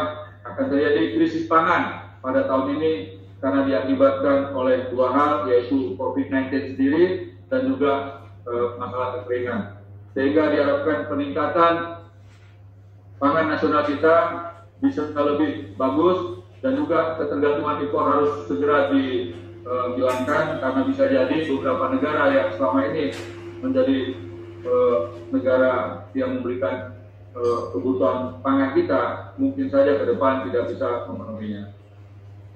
akan 0.42 0.66
terjadi 0.66 1.14
krisis 1.14 1.46
pangan 1.46 2.10
pada 2.18 2.50
tahun 2.50 2.80
ini 2.80 2.92
karena 3.38 3.68
diakibatkan 3.68 4.56
oleh 4.56 4.88
dua 4.90 5.14
hal 5.14 5.32
yaitu 5.46 5.94
COVID-19 5.94 6.74
sendiri 6.74 7.36
dan 7.52 7.70
juga 7.70 7.92
e, 8.48 8.52
masalah 8.80 9.22
kekeringan. 9.22 9.78
Sehingga 10.16 10.50
diharapkan 10.50 11.06
peningkatan 11.12 11.72
pangan 13.20 13.46
nasional 13.52 13.86
kita 13.86 14.16
bisa 14.82 15.12
lebih 15.14 15.76
bagus 15.78 16.42
dan 16.64 16.80
juga 16.80 17.20
ketergantungan 17.20 17.84
impor 17.84 18.04
harus 18.08 18.32
segera 18.48 18.88
eh, 19.64 20.56
karena 20.60 20.80
bisa 20.84 21.04
jadi 21.08 21.36
beberapa 21.48 21.84
negara 21.96 22.24
yang 22.32 22.48
selama 22.56 22.80
ini 22.92 23.04
menjadi 23.64 23.98
uh, 24.64 24.96
negara 25.32 26.04
yang 26.12 26.40
memberikan 26.40 26.92
uh, 27.32 27.72
kebutuhan 27.72 28.44
pangan 28.44 28.76
kita 28.76 29.02
mungkin 29.40 29.72
saja 29.72 29.96
ke 29.96 30.04
depan 30.04 30.44
tidak 30.48 30.68
bisa 30.72 31.08
memenuhinya. 31.08 31.72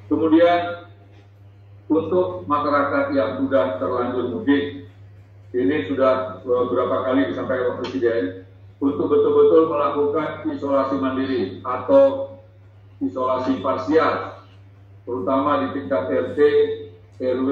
Kemudian 0.09 0.89
untuk 1.89 2.45
masyarakat 2.45 3.17
yang 3.17 3.41
sudah 3.41 3.81
terlanjur 3.81 4.29
mudik, 4.33 4.93
ini 5.57 5.77
sudah 5.89 6.45
beberapa 6.45 7.09
kali 7.09 7.33
disampaikan 7.33 7.73
oleh 7.73 7.77
Presiden, 7.81 8.25
untuk 8.79 9.09
betul-betul 9.09 9.73
melakukan 9.73 10.45
isolasi 10.53 10.97
mandiri 11.01 11.43
atau 11.65 12.37
isolasi 13.01 13.65
parsial, 13.65 14.45
terutama 15.09 15.65
di 15.65 15.81
tingkat 15.81 16.13
RT, 16.13 16.39
RW, 17.19 17.51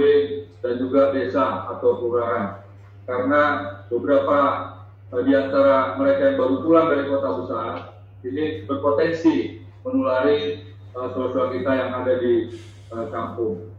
dan 0.62 0.74
juga 0.78 1.10
desa 1.14 1.66
atau 1.76 1.98
kelurahan. 1.98 2.62
Karena 3.06 3.42
beberapa 3.86 4.38
eh, 5.14 5.22
di 5.22 5.32
antara 5.34 5.94
mereka 5.98 6.32
yang 6.32 6.38
baru 6.38 6.54
pulang 6.62 6.86
dari 6.90 7.04
kota 7.06 7.30
besar, 7.42 7.72
ini 8.26 8.66
berpotensi 8.66 9.62
menulari 9.86 10.66
uh, 10.98 11.50
kita 11.54 11.72
yang 11.78 11.90
ada 12.02 12.18
di 12.18 12.58
uh, 12.90 13.06
kampung. 13.14 13.70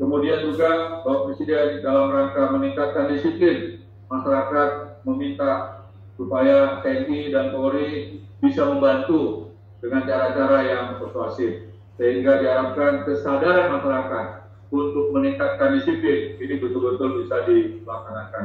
Kemudian 0.00 0.48
juga 0.48 1.04
Bapak 1.04 1.28
Presiden 1.28 1.84
dalam 1.84 2.08
rangka 2.08 2.48
meningkatkan 2.56 3.12
disiplin 3.12 3.84
masyarakat 4.08 5.04
meminta 5.04 5.84
supaya 6.16 6.80
TNI 6.80 7.28
dan 7.28 7.52
Polri 7.52 8.24
bisa 8.40 8.64
membantu 8.64 9.52
dengan 9.84 10.08
cara-cara 10.08 10.58
yang 10.64 10.86
persuasif 10.96 11.68
sehingga 12.00 12.40
diharapkan 12.40 13.04
kesadaran 13.04 13.76
masyarakat 13.76 14.26
untuk 14.70 15.10
meningkatkan 15.10 15.78
disiplin 15.78 16.38
ini 16.38 16.54
betul-betul 16.62 17.26
bisa 17.26 17.42
dilaksanakan. 17.46 18.44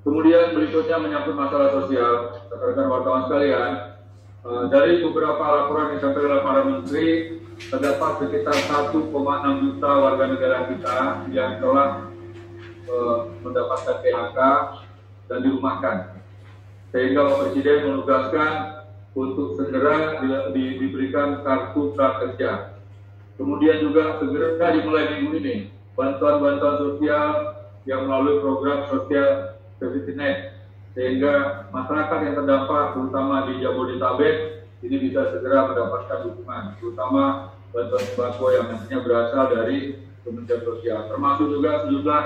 Kemudian 0.00 0.56
berikutnya 0.56 0.96
menyangkut 0.96 1.36
masalah 1.36 1.68
sosial, 1.76 2.40
rekan 2.48 2.88
wartawan 2.88 3.28
sekalian, 3.28 3.70
eh, 4.46 4.64
dari 4.72 5.04
beberapa 5.04 5.42
laporan 5.44 5.92
yang 5.92 5.96
disampaikan 6.00 6.30
oleh 6.30 6.44
para 6.46 6.60
menteri, 6.64 7.06
terdapat 7.60 8.12
sekitar 8.24 8.56
1,6 8.56 9.60
juta 9.60 9.90
warga 10.00 10.24
negara 10.24 10.58
kita 10.72 10.98
yang 11.34 11.60
telah 11.60 12.08
eh, 12.88 13.18
mendapatkan 13.44 13.96
PHK 14.00 14.38
dan 15.28 15.38
dirumahkan. 15.44 15.96
Sehingga 16.90 17.22
Presiden 17.38 17.86
menugaskan 17.86 18.82
untuk 19.14 19.58
segera 19.58 20.22
di, 20.22 20.28
di, 20.54 20.64
diberikan 20.86 21.42
kartu 21.42 21.92
prakerja. 21.94 22.69
Kemudian 23.40 23.80
juga 23.80 24.20
segera 24.20 24.68
dimulai 24.76 25.16
minggu 25.16 25.32
ini 25.40 25.72
bantuan-bantuan 25.96 26.76
sosial 26.76 27.56
yang 27.88 28.04
melalui 28.04 28.36
program 28.44 28.84
sosial 28.92 29.56
safety 29.80 30.12
net. 30.12 30.60
Sehingga 30.92 31.64
masyarakat 31.72 32.18
yang 32.20 32.34
terdampak 32.36 32.92
terutama 32.92 33.48
di 33.48 33.64
Jabodetabek 33.64 34.68
ini 34.84 34.96
bisa 35.08 35.32
segera 35.32 35.72
mendapatkan 35.72 36.28
dukungan 36.28 36.76
terutama 36.76 37.56
bantuan 37.72 38.04
sembako 38.12 38.44
yang 38.52 38.66
nantinya 38.76 38.98
berasal 39.08 39.44
dari 39.48 39.78
Kementerian 40.20 40.60
Sosial. 40.60 41.00
Termasuk 41.08 41.46
juga 41.48 41.70
sejumlah 41.88 42.22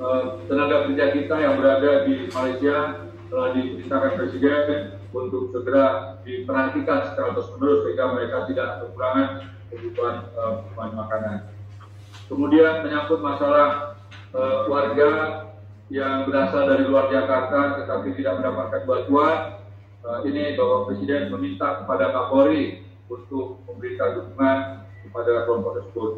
uh, 0.00 0.22
tenaga 0.48 0.88
kerja 0.88 1.04
kita 1.20 1.36
yang 1.36 1.54
berada 1.60 2.08
di 2.08 2.32
Malaysia 2.32 2.76
telah 3.28 3.48
diperintahkan 3.52 4.12
Presiden 4.16 4.96
untuk 5.12 5.52
segera 5.52 6.16
diperhatikan 6.24 7.12
secara 7.12 7.36
terus-menerus 7.36 7.80
sehingga 7.84 8.04
mereka 8.16 8.36
tidak 8.48 8.68
kekurangan 8.80 9.59
kebutuhan 9.70 10.28
uh, 10.34 10.66
bahan 10.74 10.92
makanan. 10.98 11.38
Kemudian 12.26 12.82
menyangkut 12.86 13.22
masalah 13.22 13.98
uh, 14.34 14.66
warga 14.66 15.10
yang 15.90 16.30
berasal 16.30 16.70
dari 16.70 16.86
luar 16.86 17.10
Jakarta 17.10 17.82
tetapi 17.82 18.14
tidak 18.14 18.38
mendapatkan 18.38 18.82
bantuan, 18.86 19.36
uh, 20.06 20.18
ini 20.22 20.54
Bapak 20.54 20.90
Presiden 20.90 21.30
meminta 21.34 21.82
kepada 21.82 22.14
Kapolri 22.14 22.86
untuk 23.10 23.58
memberikan 23.66 24.22
dukungan 24.22 24.58
kepada 25.06 25.32
kelompok 25.46 25.72
tersebut. 25.82 26.10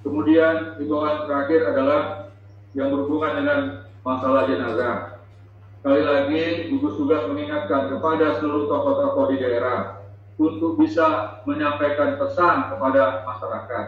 Kemudian 0.00 0.80
himbauan 0.80 1.28
terakhir 1.28 1.60
adalah 1.68 2.32
yang 2.72 2.88
berhubungan 2.88 3.32
dengan 3.36 3.58
masalah 4.00 4.48
jenazah. 4.48 5.20
Sekali 5.80 6.02
lagi, 6.04 6.44
gugus 6.72 6.96
tugas 6.96 7.24
mengingatkan 7.28 7.92
kepada 7.92 8.40
seluruh 8.40 8.68
tokoh-tokoh 8.68 9.32
di 9.32 9.36
daerah 9.40 9.99
untuk 10.40 10.80
bisa 10.80 11.40
menyampaikan 11.44 12.16
pesan 12.16 12.72
kepada 12.72 13.28
masyarakat 13.28 13.84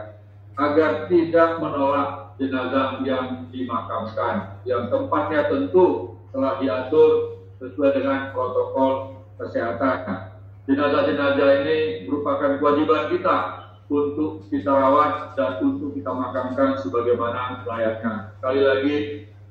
agar 0.61 1.09
tidak 1.09 1.50
menolak 1.64 2.37
jenazah 2.37 3.00
yang 3.09 3.49
dimakamkan, 3.49 4.61
yang 4.68 4.92
tempatnya 4.92 5.49
tentu 5.49 6.21
telah 6.28 6.61
diatur 6.61 7.40
sesuai 7.56 7.97
dengan 7.97 8.37
protokol 8.37 9.25
kesehatan. 9.40 10.28
Jenazah-jenazah 10.68 11.64
ini 11.64 12.04
merupakan 12.04 12.61
kewajiban 12.61 13.09
kita 13.09 13.37
untuk 13.88 14.44
kita 14.52 14.71
rawat 14.73 15.32
dan 15.35 15.59
untuk 15.64 15.97
kita 15.97 16.12
makamkan 16.12 16.76
sebagaimana 16.85 17.64
layaknya. 17.64 18.37
Sekali 18.37 18.61
lagi, 18.61 18.97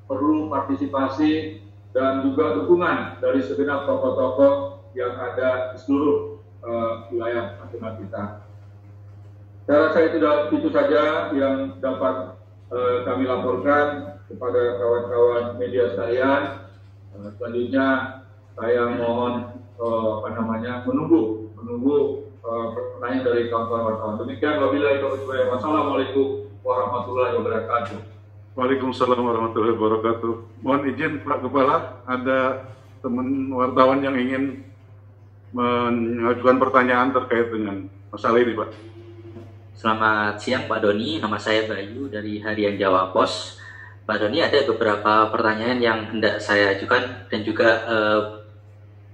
perlu 0.05 0.53
partisipasi 0.53 1.61
dan 1.97 2.23
juga 2.29 2.61
dukungan 2.61 3.19
dari 3.19 3.41
segenap 3.41 3.89
tokoh-tokoh 3.89 4.85
yang 4.93 5.17
ada 5.17 5.75
di 5.75 5.77
seluruh 5.81 6.30
uh, 6.65 7.09
wilayah 7.09 7.57
nasional 7.61 7.93
kita. 7.97 8.23
Saya 9.69 9.77
rasa 9.87 9.99
itu, 10.09 10.17
itu 10.57 10.69
saja 10.73 11.31
yang 11.37 11.77
dapat 11.77 12.35
uh, 12.73 12.95
kami 13.05 13.29
laporkan 13.29 14.17
kepada 14.25 14.81
kawan-kawan 14.81 15.43
media 15.61 15.93
sekalian. 15.93 16.41
Uh, 17.13 17.29
selanjutnya 17.37 17.87
saya 18.57 18.83
mohon 18.97 19.61
uh, 19.77 20.21
apa 20.21 20.29
namanya 20.37 20.73
menunggu 20.87 21.53
menunggu 21.57 22.27
uh, 22.41 22.73
pertanyaan 22.73 23.25
dari 23.25 23.41
kawan-kawan. 23.49 24.17
Demikian 24.21 24.59
wabillahi 24.59 25.01
taufiq 25.01 25.29
Wassalamualaikum 25.29 26.27
warahmatullahi 26.65 27.37
wabarakatuh. 27.37 27.97
Waalaikumsalam 28.51 29.21
warahmatullahi 29.23 29.73
wabarakatuh. 29.79 30.33
Mohon 30.59 30.81
izin 30.91 31.23
Pak 31.23 31.39
Kepala, 31.47 32.03
ada 32.03 32.67
teman 32.99 33.47
wartawan 33.55 34.03
yang 34.03 34.19
ingin 34.19 34.67
mengajukan 35.51 36.57
pertanyaan 36.59 37.11
terkait 37.15 37.47
dengan 37.51 37.87
masalah 38.11 38.39
ini, 38.39 38.55
Pak. 38.55 38.69
Selamat 39.75 40.35
siang 40.37 40.67
Pak 40.67 40.79
Doni, 40.83 41.17
nama 41.17 41.39
saya 41.39 41.65
Bayu 41.65 42.11
dari 42.11 42.39
Harian 42.39 42.75
Jawa 42.75 43.11
Pos. 43.11 43.59
Pak 44.05 44.17
Doni 44.19 44.43
ada 44.43 44.59
beberapa 44.67 45.29
pertanyaan 45.31 45.79
yang 45.79 45.99
hendak 46.11 46.39
saya 46.43 46.75
ajukan 46.75 47.27
dan 47.31 47.39
juga 47.41 47.69
eh, 47.87 48.19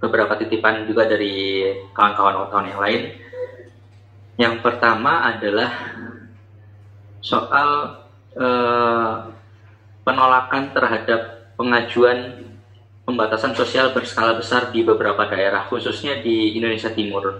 beberapa 0.01 0.38
titipan 0.38 0.86
juga 0.86 1.08
dari 1.08 1.63
kawan-kawan 1.96 2.46
wartawan 2.46 2.67
yang 2.70 2.82
lain. 2.82 3.01
Yang 4.38 4.56
pertama 4.62 5.29
adalah 5.29 5.72
soal 7.22 8.01
Eh, 8.38 9.15
penolakan 10.06 10.70
terhadap 10.72 11.51
pengajuan 11.58 12.46
pembatasan 13.08 13.56
sosial 13.56 13.96
berskala 13.96 14.36
besar 14.36 14.68
di 14.76 14.84
beberapa 14.84 15.24
daerah, 15.32 15.64
khususnya 15.72 16.20
di 16.20 16.60
Indonesia 16.60 16.92
Timur. 16.92 17.40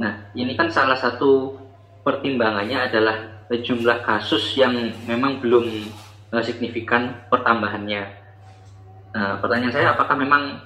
Nah, 0.00 0.32
ini 0.32 0.56
kan 0.56 0.72
salah 0.72 0.96
satu 0.96 1.60
pertimbangannya 2.00 2.88
adalah 2.88 3.44
jumlah 3.52 4.00
kasus 4.00 4.56
yang 4.56 4.72
memang 5.04 5.44
belum 5.44 5.92
uh, 6.32 6.40
signifikan 6.40 7.20
pertambahannya. 7.28 8.02
Nah, 9.12 9.36
pertanyaan 9.44 9.76
saya, 9.76 9.92
apakah 9.92 10.16
memang 10.16 10.56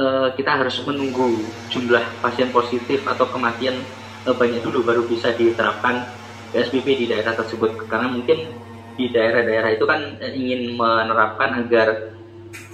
uh, 0.00 0.32
kita 0.32 0.64
harus 0.64 0.80
menunggu 0.88 1.44
jumlah 1.68 2.24
pasien 2.24 2.48
positif 2.48 3.04
atau 3.04 3.28
kematian 3.28 3.84
uh, 4.24 4.32
banyak 4.32 4.64
dulu 4.64 4.80
baru 4.80 5.04
bisa 5.04 5.36
diterapkan 5.36 6.08
PSBB 6.56 7.04
di 7.04 7.06
daerah 7.12 7.36
tersebut? 7.36 7.84
Karena 7.84 8.08
mungkin 8.08 8.48
di 8.96 9.12
daerah-daerah 9.12 9.76
itu 9.76 9.84
kan 9.84 10.00
eh, 10.24 10.32
ingin 10.34 10.74
menerapkan 10.74 11.54
agar 11.64 12.17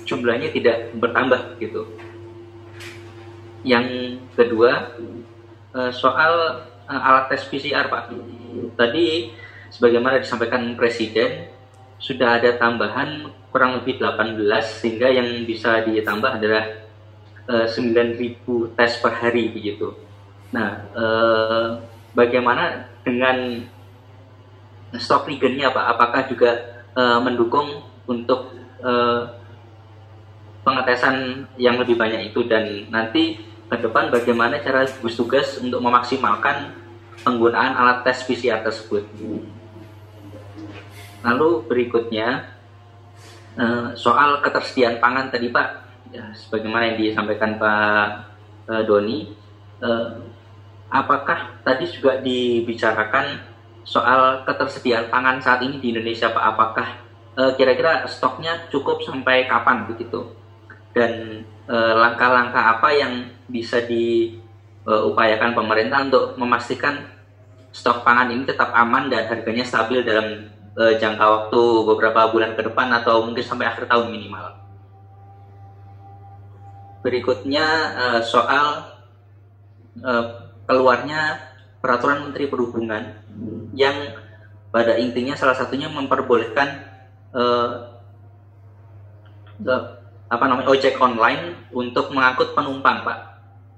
jumlahnya 0.04 0.52
tidak 0.52 0.92
bertambah 1.00 1.56
gitu. 1.58 1.88
Yang 3.64 4.20
kedua 4.36 4.92
eh, 5.72 5.92
soal 5.92 6.64
eh, 6.86 7.00
alat 7.00 7.32
tes 7.32 7.48
PCR 7.48 7.88
Pak. 7.88 8.12
Tadi 8.76 9.32
sebagaimana 9.72 10.20
disampaikan 10.20 10.76
Presiden 10.76 11.48
sudah 11.98 12.38
ada 12.38 12.54
tambahan 12.60 13.32
kurang 13.48 13.80
lebih 13.80 13.98
18 13.98 14.36
sehingga 14.62 15.08
yang 15.08 15.48
bisa 15.48 15.82
ditambah 15.88 16.30
adalah 16.36 16.84
9.000 17.44 18.44
tes 18.72 18.92
per 19.04 19.12
hari 19.20 19.52
begitu. 19.52 19.92
Nah, 20.48 20.80
bagaimana 22.16 22.88
dengan 23.04 23.62
stok 24.96 25.28
regennya 25.28 25.68
Pak, 25.70 25.86
apakah 25.96 26.22
juga 26.24 26.50
mendukung 27.20 27.84
untuk 28.08 28.52
pengetesan 30.64 31.46
yang 31.60 31.76
lebih 31.78 31.94
banyak 31.94 32.32
itu. 32.32 32.42
Dan 32.48 32.88
nanti 32.88 33.38
ke 33.68 33.76
depan 33.78 34.08
bagaimana 34.08 34.58
cara 34.58 34.88
gugus 34.98 35.14
tugas 35.14 35.60
untuk 35.60 35.78
memaksimalkan 35.78 36.72
penggunaan 37.22 37.76
alat 37.76 38.02
tes 38.02 38.24
PCR 38.24 38.64
tersebut. 38.64 39.04
Lalu 41.24 41.48
berikutnya 41.68 42.52
uh, 43.56 43.96
soal 43.96 44.44
ketersediaan 44.44 45.00
pangan 45.00 45.32
tadi 45.32 45.48
Pak, 45.48 45.68
ya, 46.12 46.24
sebagaimana 46.36 46.92
yang 46.92 46.98
disampaikan 47.00 47.56
Pak 47.56 48.08
uh, 48.68 48.82
Doni, 48.84 49.32
uh, 49.80 50.20
apakah 50.92 51.60
tadi 51.64 51.88
juga 51.88 52.20
dibicarakan 52.20 53.40
soal 53.84 54.44
ketersediaan 54.44 55.08
pangan 55.08 55.40
saat 55.40 55.64
ini 55.64 55.80
di 55.80 55.96
Indonesia 55.96 56.28
Pak? 56.32 56.44
Apakah 56.56 56.88
eh, 57.36 57.52
kira-kira 57.58 58.08
stoknya 58.08 58.64
cukup 58.72 59.04
sampai 59.04 59.44
kapan 59.44 59.84
begitu 59.84 60.24
dan 60.94 61.42
eh, 61.68 61.94
langkah-langkah 61.98 62.78
apa 62.78 62.88
yang 62.94 63.12
bisa 63.50 63.82
diupayakan 63.84 65.52
pemerintah 65.52 66.06
untuk 66.06 66.38
memastikan 66.40 67.10
stok 67.74 68.06
pangan 68.06 68.30
ini 68.30 68.46
tetap 68.46 68.70
aman 68.72 69.10
dan 69.10 69.26
harganya 69.26 69.66
stabil 69.66 70.06
dalam 70.06 70.48
eh, 70.78 70.94
jangka 70.96 71.26
waktu 71.26 71.62
beberapa 71.84 72.30
bulan 72.30 72.54
ke 72.54 72.62
depan 72.64 72.88
atau 72.94 73.26
mungkin 73.26 73.44
sampai 73.44 73.66
akhir 73.68 73.90
tahun 73.90 74.08
minimal. 74.08 74.62
Berikutnya 77.04 77.66
soal 78.24 78.96
keluarnya 80.64 81.36
peraturan 81.84 82.24
Menteri 82.24 82.48
Perhubungan 82.48 83.12
yang 83.76 84.16
pada 84.72 84.96
intinya 84.96 85.36
salah 85.36 85.52
satunya 85.52 85.86
memperbolehkan 85.86 86.80
uh, 87.36 87.94
apa 90.34 90.50
namanya 90.50 90.68
ojek 90.74 90.98
online 90.98 91.70
untuk 91.70 92.10
mengangkut 92.10 92.58
penumpang, 92.58 93.06
Pak. 93.06 93.18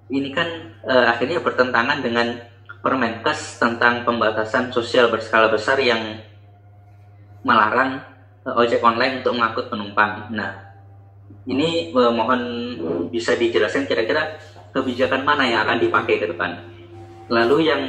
Ini 0.09 0.33
kan 0.33 0.49
uh, 0.89 1.13
akhirnya 1.13 1.45
bertentangan 1.45 2.01
dengan 2.01 2.41
Permenkes 2.81 3.59
tentang 3.59 4.07
pembatasan 4.07 4.71
sosial 4.71 5.11
berskala 5.11 5.51
besar 5.51 5.77
yang 5.83 6.23
melarang 7.45 8.01
uh, 8.47 8.57
ojek 8.57 8.81
online 8.81 9.21
untuk 9.21 9.37
mengangkut 9.37 9.67
penumpang. 9.69 10.31
Nah, 10.31 10.55
ini 11.45 11.91
uh, 11.93 12.15
mohon 12.15 12.41
bisa 13.11 13.35
dijelaskan 13.35 13.85
kira-kira 13.85 14.39
kebijakan 14.71 15.27
mana 15.27 15.45
yang 15.45 15.67
akan 15.67 15.83
dipakai 15.83 16.21
ke 16.21 16.27
depan. 16.29 16.61
Lalu 17.33 17.57
yang 17.65 17.83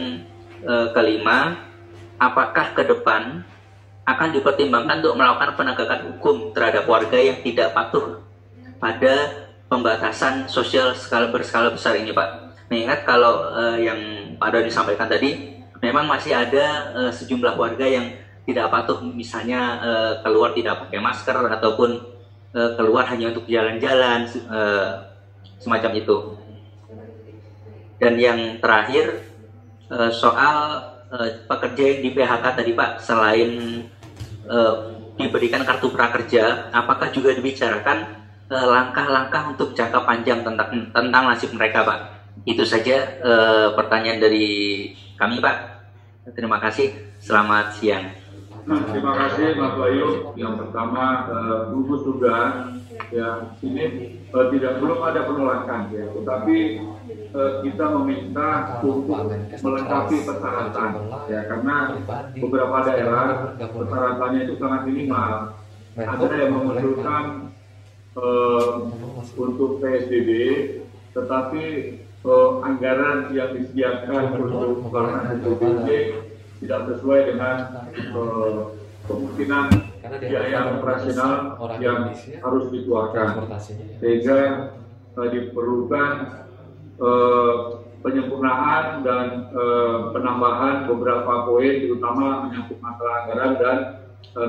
e, 0.64 0.74
kelima, 0.96 1.68
apakah 2.16 2.72
ke 2.72 2.88
depan 2.88 3.44
akan 4.08 4.30
dipertimbangkan 4.32 5.04
untuk 5.04 5.20
melakukan 5.20 5.52
penegakan 5.60 6.00
hukum 6.16 6.56
terhadap 6.56 6.88
warga 6.88 7.20
yang 7.20 7.44
tidak 7.44 7.76
patuh 7.76 8.27
pada 8.78 9.46
pembatasan 9.68 10.48
sosial 10.48 10.96
skala 10.96 11.30
berskala 11.30 11.74
besar 11.74 11.98
ini, 12.00 12.16
Pak? 12.16 12.56
Mengingat 12.72 13.04
kalau 13.04 13.52
e, 13.52 13.64
yang 13.84 14.00
Pak 14.40 14.50
Doni 14.54 14.72
sampaikan 14.72 15.08
tadi, 15.08 15.60
memang 15.84 16.08
masih 16.08 16.36
ada 16.36 16.96
e, 16.96 17.02
sejumlah 17.12 17.56
warga 17.60 17.84
yang 17.84 18.16
tidak 18.48 18.72
patuh, 18.72 19.04
misalnya 19.04 19.60
e, 19.84 19.92
keluar 20.24 20.56
tidak 20.56 20.88
pakai 20.88 21.00
masker 21.00 21.36
ataupun 21.52 21.90
e, 22.56 22.60
keluar 22.80 23.08
hanya 23.12 23.36
untuk 23.36 23.48
jalan-jalan, 23.48 24.28
e, 24.28 24.62
semacam 25.62 25.92
itu. 25.98 26.18
Dan 27.98 28.14
yang 28.22 28.62
terakhir 28.62 29.26
uh, 29.90 30.12
soal 30.14 30.58
uh, 31.10 31.30
pekerja 31.50 31.84
yang 31.98 32.02
di 32.06 32.10
PHK 32.14 32.46
tadi 32.54 32.72
Pak, 32.78 32.92
selain 33.02 33.50
uh, 34.46 34.94
diberikan 35.18 35.66
kartu 35.66 35.90
prakerja, 35.90 36.70
apakah 36.70 37.10
juga 37.10 37.34
dibicarakan 37.34 38.27
langkah-langkah 38.48 39.44
uh, 39.44 39.52
untuk 39.52 39.76
jangka 39.76 40.08
panjang 40.08 40.40
tentang 40.44 40.70
tentang 40.92 41.24
nasib 41.28 41.52
mereka 41.52 41.84
Pak? 41.84 42.00
Itu 42.48 42.64
saja 42.64 43.20
uh, 43.20 43.68
pertanyaan 43.76 44.24
dari 44.24 44.48
kami 45.20 45.44
Pak. 45.44 45.58
Terima 46.36 46.60
kasih. 46.60 46.92
Selamat 47.20 47.76
siang. 47.76 48.08
Nah, 48.68 48.84
terima 48.92 49.16
kasih 49.16 49.56
Mas 49.56 49.74
Bayu. 49.80 50.36
Yang 50.36 50.54
pertama, 50.60 51.28
uh, 51.32 51.72
gugus 51.72 52.04
tugas 52.04 52.76
ya 53.08 53.56
ini 53.64 53.84
uh, 54.36 54.52
tidak 54.52 54.84
belum 54.84 55.00
ada 55.00 55.24
penolakan 55.24 55.88
ya, 55.96 56.04
tetapi 56.12 56.58
uh, 57.32 57.52
kita 57.64 57.86
meminta 57.96 58.80
untuk 58.84 59.32
melengkapi 59.64 60.18
persyaratan 60.28 60.92
ya 61.32 61.40
karena 61.48 61.76
beberapa 62.36 62.78
daerah 62.84 63.26
persyaratannya 63.56 64.40
itu 64.44 64.54
sangat 64.60 64.82
minimal. 64.88 65.56
Ada 65.98 66.36
yang 66.38 66.52
memerlukan 66.54 67.47
uh, 68.18 68.90
untuk 69.38 69.80
PSBB, 69.80 70.30
tetapi 71.14 71.64
uh, 72.26 72.66
anggaran 72.66 73.32
yang 73.32 73.54
disediakan 73.54 74.42
untuk 74.42 74.90
pelaksanaan 74.90 75.38
PSBB 75.46 75.90
tidak 76.58 76.82
sesuai 76.90 77.20
dengan 77.30 77.56
uh, 78.18 78.74
kemungkinan 79.06 79.66
biaya 80.08 80.60
operasional 80.80 81.56
yang 81.78 82.12
harus 82.42 82.66
dikeluarkan 82.74 83.46
sehingga 84.02 84.40
uh, 85.14 85.28
diperlukan 85.30 86.12
uh, 86.98 87.54
penyempurnaan 87.98 89.02
dan 89.02 89.52
penambahan 90.14 90.86
beberapa 90.86 91.50
poin 91.50 91.82
terutama 91.82 92.46
menyangkut 92.48 92.78
masalah 92.80 93.26
anggaran 93.26 93.52
dan 93.58 93.78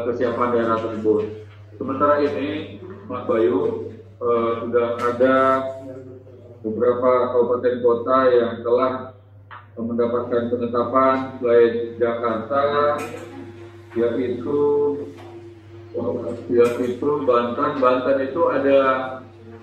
kesiapan 0.04 0.48
daerah 0.52 0.78
tersebut. 0.78 1.48
Sementara 1.81 2.22
ini 2.22 2.77
Mas 3.09 3.25
Bayu 3.25 3.88
uh, 4.21 4.51
sudah 4.61 5.01
ada 5.01 5.37
beberapa 6.61 7.33
kabupaten 7.33 7.77
kota 7.81 8.18
yang 8.29 8.61
telah 8.61 9.16
mendapatkan 9.81 10.53
penetapan 10.53 11.38
selain 11.40 11.97
Jakarta, 11.97 12.62
yaitu 13.97 14.61
yaitu 16.53 17.11
Banten. 17.25 17.71
Banten 17.81 18.16
itu 18.29 18.42
ada 18.53 18.81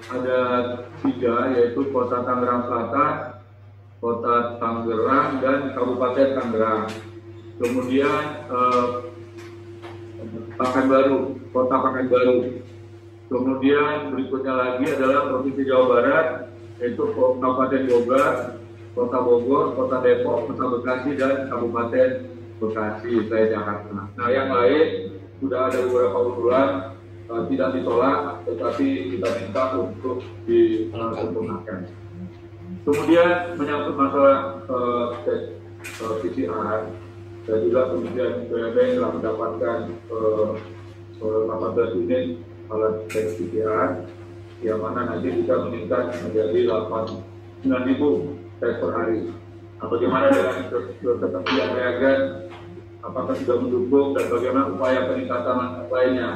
ada 0.10 0.40
tiga 1.06 1.36
yaitu 1.54 1.86
Kota 1.94 2.26
Tangerang 2.26 2.66
Selatan, 2.66 3.14
Kota 4.02 4.36
Tangerang 4.58 5.30
dan 5.44 5.60
Kabupaten 5.78 6.30
Tangerang. 6.34 6.84
Kemudian 7.62 8.24
eh, 8.50 8.88
Pekanbaru, 10.56 11.40
Kota 11.54 11.76
Pekanbaru. 11.78 12.66
Kemudian 13.26 14.14
berikutnya 14.14 14.54
lagi 14.54 14.86
adalah 14.86 15.34
Provinsi 15.34 15.66
Jawa 15.66 15.86
Barat, 15.90 16.28
yaitu 16.78 17.04
Kabupaten 17.10 17.82
Bogor, 17.90 18.34
Kota 18.94 19.20
Bogor, 19.26 19.66
Kota 19.74 19.98
Depok, 20.06 20.46
Kota 20.54 20.66
Bekasi, 20.78 21.12
dan 21.18 21.50
Kabupaten 21.50 22.10
Bekasi, 22.62 23.26
saya 23.26 23.46
Jakarta. 23.50 24.14
Nah, 24.14 24.28
yang 24.30 24.54
lain 24.54 24.86
sudah 25.42 25.74
ada 25.74 25.80
beberapa 25.90 26.18
usulan 26.22 26.70
uh, 27.34 27.44
tidak 27.50 27.70
ditolak, 27.82 28.46
tetapi 28.46 28.88
kita 29.18 29.28
minta 29.42 29.64
untuk 29.74 30.22
disempurnakan. 30.46 31.80
Kemudian 32.86 33.58
menyangkut 33.58 33.96
masalah 33.98 34.62
uh, 34.70 35.18
tes 35.26 35.58
uh, 36.06 36.22
PCR, 36.22 36.94
dan 37.46 37.58
juga 37.66 37.82
kemudian 37.90 38.32
BUMN 38.50 38.90
telah 39.02 39.12
mendapatkan 39.18 39.78
uh, 40.14 40.54
18 41.18 42.02
unit 42.06 42.26
alat 42.72 43.06
tes 43.12 43.38
PCR, 43.38 44.06
yang 44.64 44.80
mana 44.82 45.16
nanti 45.16 45.30
bisa 45.30 45.66
meningkat 45.68 46.16
menjadi 46.26 46.60
8 46.70 47.66
9 47.66 47.90
ribu 47.90 48.10
tes 48.62 48.78
per 48.78 48.92
hari. 48.94 49.34
Nah, 49.76 49.88
bagaimana 49.92 50.26
dengan 50.32 50.56
ketersediaan 51.04 51.72
reagen 51.76 52.20
apakah 53.06 53.34
sudah 53.38 53.58
mendukung 53.62 54.18
dan 54.18 54.26
bagaimana 54.32 54.72
upaya 54.74 55.06
peningkatan 55.06 55.58
lainnya. 55.92 56.30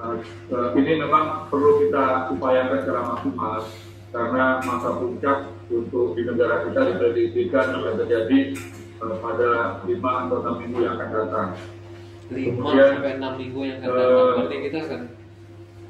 Nah, 0.00 0.72
ini 0.74 0.92
memang 0.96 1.52
perlu 1.52 1.86
kita 1.86 2.32
upayakan 2.32 2.78
secara 2.82 3.02
maksimal 3.04 3.60
karena 4.10 4.58
masa 4.64 4.90
puncak 4.98 5.38
untuk 5.70 6.18
di 6.18 6.22
negara 6.26 6.66
kita 6.66 6.80
diprediksikan 6.82 7.78
akan 7.78 7.94
terjadi 8.00 8.38
uh, 8.98 9.14
pada 9.22 9.50
5 9.86 9.94
atau 10.02 10.36
6 10.42 10.62
minggu 10.66 10.78
yang 10.82 10.98
akan 10.98 11.10
datang. 11.14 11.48
5 12.30 12.58
sampai 12.58 13.12
6 13.22 13.40
minggu 13.44 13.60
yang 13.62 13.78
akan 13.84 13.90
datang, 13.94 14.10
uh, 14.10 14.30
berarti 14.34 14.56
kita 14.66 14.78
akan 14.88 15.00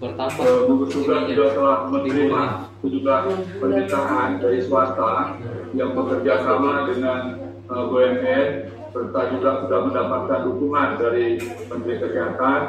bertambah. 0.01 0.43
Uh, 0.43 0.61
gugus 0.67 0.91
tugas 0.97 1.23
juga 1.29 1.47
telah 1.53 1.79
menerima 1.93 2.43
sejumlah 2.81 3.21
permintaan 3.61 4.29
dari 4.41 4.59
swasta 4.65 5.37
yang 5.77 5.93
bekerja 5.93 6.35
sama 6.41 6.89
dengan 6.89 7.21
uh, 7.69 7.85
BUMN 7.93 8.49
serta 8.91 9.21
juga 9.31 9.51
sudah 9.63 9.81
mendapatkan 9.87 10.41
dukungan 10.51 10.89
dari 10.99 11.39
Menteri 11.71 11.95
Kesehatan 12.03 12.61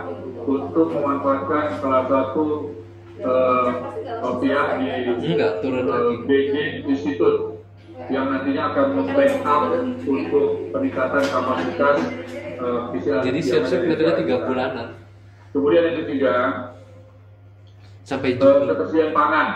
untuk 0.46 0.94
memanfaatkan 0.94 1.82
salah 1.82 2.06
satu 2.06 2.78
uh, 3.26 4.36
pihak 4.38 4.68
di 4.78 4.88
Enggak, 5.34 5.66
turun 5.66 5.90
uh, 5.90 6.22
Beijing 6.30 6.86
Institute 6.86 7.64
yang 8.10 8.30
nantinya 8.34 8.74
akan 8.74 8.88
membackup 8.98 9.62
untuk 10.06 10.74
peningkatan 10.74 11.24
kapasitas 11.26 11.98
uh, 12.60 12.92
PCR. 12.94 13.22
Jadi 13.26 13.40
siap-siap 13.42 13.82
kira 13.88 14.14
tiga 14.20 14.36
bulanan. 14.46 14.88
Kemudian 15.52 15.84
yang 15.92 15.98
ketiga, 16.06 16.34
sampai 18.12 18.36
uh, 18.44 18.68
ketersediaan 18.68 19.16
pangan. 19.16 19.48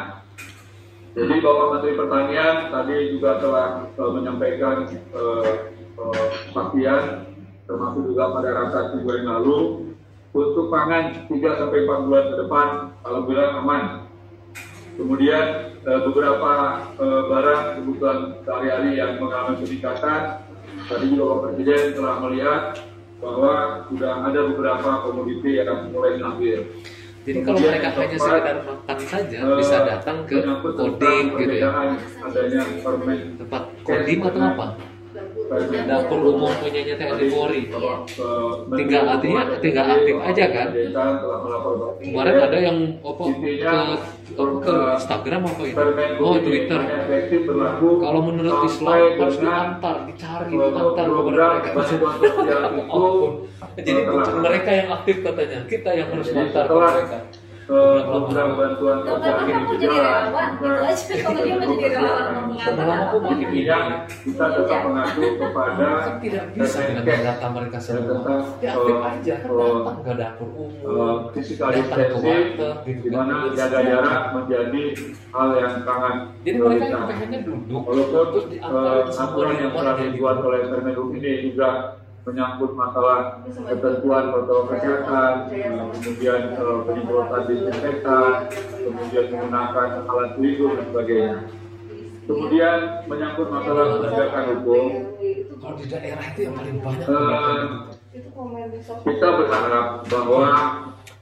Jadi 1.15 1.35
Bapak 1.43 1.67
Menteri 1.75 1.93
Pertanian 1.99 2.55
tadi 2.71 2.97
juga 3.11 3.31
telah 3.43 3.67
uh, 3.99 4.11
menyampaikan 4.15 4.87
uh, 5.11 5.51
kepastian 6.47 7.35
termasuk 7.65 8.03
juga 8.13 8.23
pada 8.31 8.49
rasa 8.53 8.79
minggu 8.93 9.11
yang 9.11 9.27
lalu 9.41 9.59
untuk 10.35 10.67
pangan 10.67 11.25
3 11.31 11.31
sampai 11.31 11.87
4 11.87 12.05
bulan 12.05 12.23
ke 12.29 12.35
depan 12.45 12.67
alhamdulillah 13.07 13.51
aman. 13.63 13.83
Kemudian 14.95 15.45
eh, 15.83 15.99
beberapa 16.07 16.51
eh, 16.95 17.21
barang 17.27 17.63
kebutuhan 17.79 18.17
sehari-hari 18.47 18.95
yang 18.95 19.19
mengalami 19.19 19.59
peningkatan 19.63 20.21
tadi 20.87 21.05
juga 21.11 21.23
Bapak 21.35 21.41
Presiden 21.51 21.83
telah 21.95 22.15
melihat 22.23 22.61
bahwa 23.19 23.53
sudah 23.89 24.13
ada 24.27 24.39
beberapa 24.53 24.89
komoditi 25.07 25.57
yang 25.57 25.91
mulai 25.91 26.19
mengambil. 26.19 26.59
Jadi 27.25 27.39
kalau 27.41 27.57
mereka 27.57 27.89
hanya 27.97 28.17
sekedar 28.21 28.57
makan 28.61 28.97
saja 29.01 29.39
uh, 29.41 29.57
bisa 29.57 29.77
datang 29.81 30.17
ke 30.29 30.37
kodim 30.61 31.25
gitu 31.41 31.55
ya. 31.57 31.69
Adanya 32.21 32.61
permen 32.85 33.19
tempat 33.41 33.63
kodim 33.81 34.19
atau 34.21 34.41
apa? 34.45 34.67
Dapur 35.85 36.19
umum 36.35 36.51
punyanya 36.57 36.95
TNI 36.97 37.25
Polri. 37.29 37.61
Tinggal 38.65 39.03
artinya 39.17 39.41
tinggal 39.61 39.85
aktif 39.85 40.15
aja 40.19 40.45
kan? 40.49 40.67
Kemarin 42.01 42.37
ada 42.41 42.57
yang 42.57 42.77
apa 43.01 43.23
ke 43.29 43.75
ke 44.35 44.75
Instagram 44.99 45.41
apa 45.45 45.63
itu? 45.65 45.85
oh 46.17 46.35
Twitter. 46.41 46.81
kalau 47.79 48.21
menurut 48.25 48.57
Islam 48.65 48.99
harus 49.21 49.37
diantar 49.37 49.95
dicari 50.09 50.51
diantar 50.53 51.05
kepada 51.05 51.29
mereka. 51.29 51.69
jadi 53.85 54.01
mereka 54.39 54.69
yang 54.71 54.89
aktif 54.91 55.15
katanya 55.21 55.59
kita 55.67 55.89
yang 55.93 56.07
harus 56.09 56.27
diantar 56.31 56.65
mereka 56.71 57.17
program 57.65 58.49
bantuan 58.53 58.97
sosial 59.01 59.37
ini 59.49 59.63
berjalan 59.65 60.25
selama 62.61 62.97
intinya 63.33 63.77
kita 64.05 64.45
tetap 64.53 64.79
mengacu 64.85 65.23
kepada 65.41 65.89
tidak 66.21 66.43
bisa. 66.53 66.79
dengan 66.85 67.03
data 67.25 67.47
mereka 67.49 67.77
semua. 67.81 68.45
aja 68.61 69.35
nggak 69.41 70.15
dapur 70.17 70.49
umum. 70.53 71.33
physical 71.33 71.69
distancing 71.73 72.61
di 72.85 73.09
mana 73.09 73.49
jaga 73.57 73.79
jarak 73.81 74.23
menjadi 74.37 74.83
hal 75.33 75.49
yang 75.57 75.73
sangat 75.81 76.15
jadi 76.45 76.57
mereka 76.61 76.85
yang 76.85 77.05
pengennya 77.09 77.39
duduk 77.41 77.81
walaupun 77.81 78.25
aturan 79.09 79.55
yang 79.57 79.71
telah 79.73 79.95
dibuat 79.97 80.37
oleh 80.45 80.61
Permenhub 80.69 81.09
ini 81.17 81.49
juga 81.49 81.99
menyangkut 82.25 82.73
masalah 82.73 83.45
ketentuan 83.45 84.33
protokol 84.33 84.73
kesehatan, 84.73 85.33
kemudian 85.93 86.41
uh, 86.57 86.81
penyemprotan 86.81 87.41
disinfektan, 87.45 88.49
kemudian 88.81 89.25
menggunakan 89.29 89.87
alat 90.09 90.29
pelindung 90.33 90.73
dan 90.73 90.85
sebagainya. 90.89 91.35
Kemudian 92.25 92.77
menyangkut 93.05 93.47
masalah 93.53 94.01
penegakan 94.01 94.43
hukum, 94.57 94.85
kalau 95.61 95.75
di 95.77 95.85
daerah 95.85 96.25
itu 96.33 96.39
yang 96.49 96.55
paling 96.57 96.77
banyak. 96.81 97.05
Uh, 97.05 97.61
kita 99.05 99.27
berharap 99.37 99.87
bahwa 100.09 100.43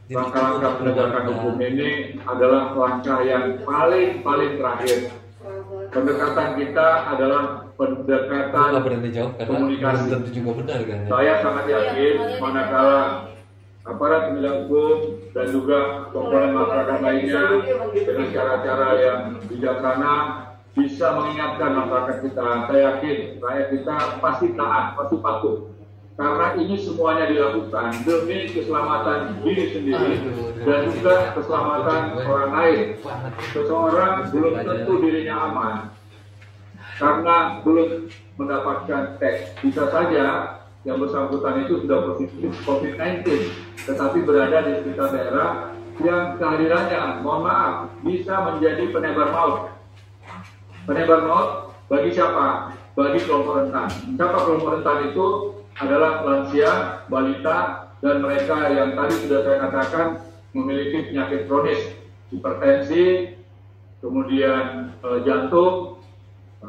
langkah-langkah 0.07 0.71
penegakan 0.79 1.23
hukum 1.35 1.55
ini 1.59 1.91
adalah 2.23 2.71
langkah 2.71 3.19
yang 3.27 3.59
paling 3.67 4.23
paling 4.23 4.51
terakhir. 4.55 5.22
Pendekatan 5.93 6.49
kita 6.57 6.87
adalah 7.13 7.43
pendekatan 7.77 8.69
jawab 9.13 9.31
karena 9.37 9.49
komunikasi. 9.53 10.09
tentu 10.09 10.29
juga 10.33 10.51
benar 10.61 10.79
kan. 10.81 10.97
Ya? 10.97 11.07
Saya 11.09 11.33
sangat 11.45 11.65
yakin 11.69 12.15
manakala 12.41 13.01
aparat 13.83 14.21
penegak 14.31 14.55
hukum 14.63 14.97
dan 15.35 15.45
juga 15.51 15.79
komponen 16.15 16.51
masyarakat 16.55 16.99
lainnya 17.03 17.45
dengan 17.93 18.27
cara-cara 18.31 18.89
yang 18.97 19.19
bijaksana 19.45 20.13
bisa 20.73 21.07
mengingatkan 21.13 21.71
masyarakat 21.77 22.17
kita. 22.25 22.47
Saya 22.65 22.79
yakin 22.89 23.17
rakyat 23.37 23.67
kita 23.77 23.95
pasti 24.17 24.47
taat, 24.57 24.85
pasti 24.97 25.15
patuh. 25.21 25.72
Karena 26.13 26.53
ini 26.61 26.77
semuanya 26.77 27.25
dilakukan 27.25 28.05
demi 28.05 28.45
keselamatan 28.53 29.41
diri 29.41 29.65
sendiri 29.73 30.13
dan 30.61 30.93
juga 30.93 31.33
keselamatan 31.33 32.01
orang 32.21 32.51
lain. 32.53 32.85
Seseorang 33.49 34.29
belum 34.29 34.53
tentu 34.61 34.93
dirinya 35.01 35.35
aman, 35.49 35.75
karena 37.01 37.37
belum 37.65 38.13
mendapatkan 38.37 39.17
tes. 39.17 39.57
Bisa 39.65 39.89
saja 39.89 40.25
yang 40.85 41.01
bersangkutan 41.01 41.65
itu 41.65 41.81
sudah 41.81 42.13
positif 42.13 42.51
COVID-19, 42.61 43.25
tetapi 43.89 44.17
berada 44.21 44.69
di 44.69 44.71
sekitar 44.85 45.09
daerah 45.17 45.49
yang 46.01 46.37
kehadirannya, 46.37 47.25
mohon 47.25 47.41
maaf, 47.45 47.73
bisa 48.05 48.33
menjadi 48.53 48.89
penebar 48.93 49.29
maut. 49.33 49.57
Penebar 50.85 51.25
maut 51.25 51.49
bagi 51.89 52.13
siapa? 52.13 52.69
Bagi 52.93 53.25
kelompok 53.25 53.65
rentan. 53.65 53.89
Siapa 54.13 54.37
kelompok 54.45 54.69
rentan 54.77 54.97
itu? 55.09 55.52
Adalah 55.73 56.21
lansia, 56.21 57.03
balita, 57.09 57.89
dan 58.03 58.21
mereka 58.21 58.69
yang 58.69 58.93
tadi 58.93 59.15
sudah 59.25 59.39
saya 59.41 59.57
katakan 59.69 60.07
memiliki 60.53 61.09
penyakit 61.09 61.49
kronis, 61.49 61.81
hipertensi, 62.29 63.33
kemudian 64.03 64.93
e, 65.01 65.07
jantung, 65.25 66.03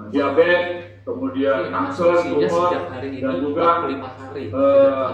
diabetes, 0.09 1.03
kemudian 1.05 1.69
kanker, 1.69 2.17
tumor, 2.33 2.71
dan 2.97 3.35
juga 3.39 3.65
hari, 3.85 3.95
uh, 4.51 5.11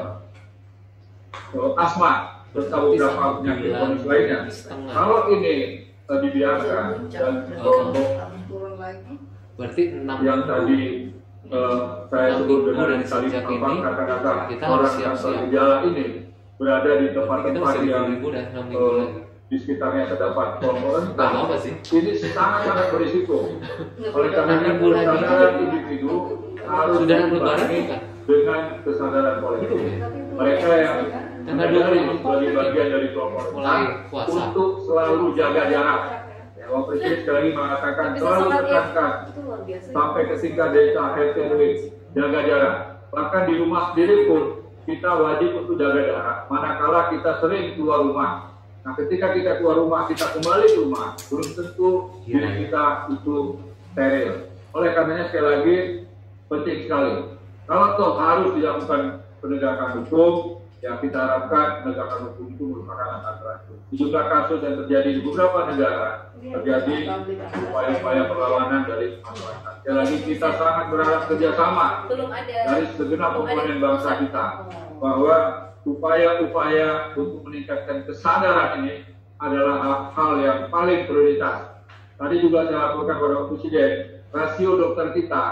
uh, 1.51 1.73
asma 1.75 2.47
serta 2.55 2.77
beberapa 2.79 3.43
penyakit 3.43 3.69
kronis 3.75 4.05
lainnya. 4.07 4.39
Kalau 4.95 5.21
ini 5.35 5.55
uh, 6.07 6.19
dibiarkan 6.23 7.11
dan 7.11 7.35
kelompok 7.59 8.09
Berarti 9.61 9.93
enam 9.93 10.19
yang 10.25 10.49
tadi 10.49 11.10
eh, 11.51 11.79
saya 12.09 12.29
sebut 12.39 12.59
dengan 12.67 12.87
tadi 13.03 13.27
sejak 13.29 13.45
apa 13.45 13.53
ini, 13.53 13.77
kata-kata 13.83 14.33
kita 14.49 14.65
harus 14.65 14.79
orang 14.79 14.95
siap-siap. 14.97 15.43
gejala 15.51 15.77
ini 15.91 16.07
berada 16.57 16.91
di 17.01 17.07
tempat-tempat 17.11 17.75
yang 17.83 18.07
eh, 18.23 18.23
lagi. 18.23 19.07
di 19.51 19.57
sekitarnya 19.59 20.05
terdapat 20.15 20.49
sih? 21.59 21.75
ini 21.91 22.11
sangat-sangat 22.15 22.87
berisiko. 22.95 23.39
Oleh 23.99 24.31
karena 24.31 24.55
kesadaran 24.79 25.55
individu 25.59 26.13
harus 26.63 26.97
bukan? 27.35 27.59
dengan 28.31 28.61
kesadaran 28.87 29.37
kolektif. 29.43 29.81
Mereka 30.39 30.69
yang 30.79 30.99
Tanggal 31.41 31.73
menyadari 31.73 31.99
24 32.05 32.21
sebagai 32.21 32.51
bagian 32.53 32.89
dari 32.93 33.09
kelompok 33.17 33.45
rentan 33.51 33.83
puasa. 34.13 34.31
untuk 34.53 34.71
selalu 34.85 35.25
jaga 35.35 35.63
jarak. 35.73 36.01
Bapak 36.71 36.87
Presiden 36.95 37.19
sekali 37.27 37.35
lagi 37.35 37.51
mengatakan 37.59 38.07
selalu 38.15 38.47
tekankan 38.55 39.13
sampai 39.91 40.23
ke 40.31 40.35
tingkat 40.39 40.69
desa 40.71 41.03
RT 41.19 41.37
RW 41.51 41.63
jaga 42.15 42.41
jarak. 42.47 42.77
Bahkan 43.11 43.43
di 43.51 43.55
rumah 43.59 43.83
sendiri 43.91 44.31
pun 44.31 44.43
kita 44.87 45.11
wajib 45.19 45.51
untuk 45.67 45.75
jaga 45.83 46.01
jarak. 46.07 46.37
Manakala 46.47 47.11
kita 47.11 47.43
sering 47.43 47.75
keluar 47.75 48.07
rumah. 48.07 48.55
Nah, 48.87 48.95
ketika 48.95 49.35
kita 49.35 49.59
keluar 49.59 49.83
rumah, 49.83 50.07
kita 50.07 50.31
kembali 50.31 50.67
ke 50.71 50.79
rumah, 50.79 51.19
belum 51.27 51.49
tentu 51.53 51.91
diri 52.23 52.49
kita 52.65 52.85
itu 53.19 53.37
steril. 53.91 54.31
Oleh 54.71 54.91
karenanya 54.95 55.27
sekali 55.27 55.47
lagi 55.51 55.77
penting 56.47 56.79
sekali. 56.87 57.15
Kalau 57.67 57.87
toh 57.99 58.15
harus 58.15 58.55
dilakukan 58.55 59.27
penegakan 59.43 59.91
hukum, 60.07 60.60
ya 60.81 60.97
kita 60.97 61.19
harapkan 61.19 61.85
penegakan 61.85 62.19
hukum 62.27 62.45
itu 62.49 62.65
merupakan 62.65 63.07
langkah 63.07 63.35
terakhir. 63.37 63.77
Sejumlah 63.93 64.25
kasus 64.27 64.61
yang 64.65 64.77
terjadi 64.81 65.09
di 65.13 65.21
beberapa 65.21 65.59
negara 65.69 66.11
terjadi 66.41 66.97
upaya-upaya 67.69 68.23
perlawanan 68.25 68.81
dari 68.89 69.21
masyarakat. 69.21 69.73
Sekali 69.81 69.97
lagi 69.97 70.17
kita 70.25 70.49
sangat 70.57 70.87
berharap 70.89 71.23
kerjasama 71.29 71.87
dari 72.49 72.85
segenap 72.97 73.31
komponen 73.37 73.79
bangsa 73.79 74.11
kita 74.19 74.45
Oh. 74.61 74.67
bahwa 75.01 75.37
upaya-upaya 75.85 77.13
untuk 77.13 77.45
meningkatkan 77.45 78.05
kesadaran 78.05 78.81
ini 78.81 79.05
adalah 79.37 80.09
hal- 80.13 80.41
yang 80.41 80.69
paling 80.69 81.05
prioritas. 81.05 81.77
Tadi 82.17 82.37
juga 82.39 82.69
saya 82.69 82.93
laporkan 82.93 83.17
kepada 83.17 83.49
Presiden, 83.49 83.93
rasio 84.29 84.77
dokter 84.77 85.13
kita 85.13 85.45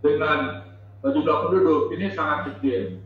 dengan 0.00 0.64
jumlah 1.02 1.36
penduduk 1.44 1.92
ini 1.92 2.08
sangat 2.10 2.48
kecil. 2.48 3.03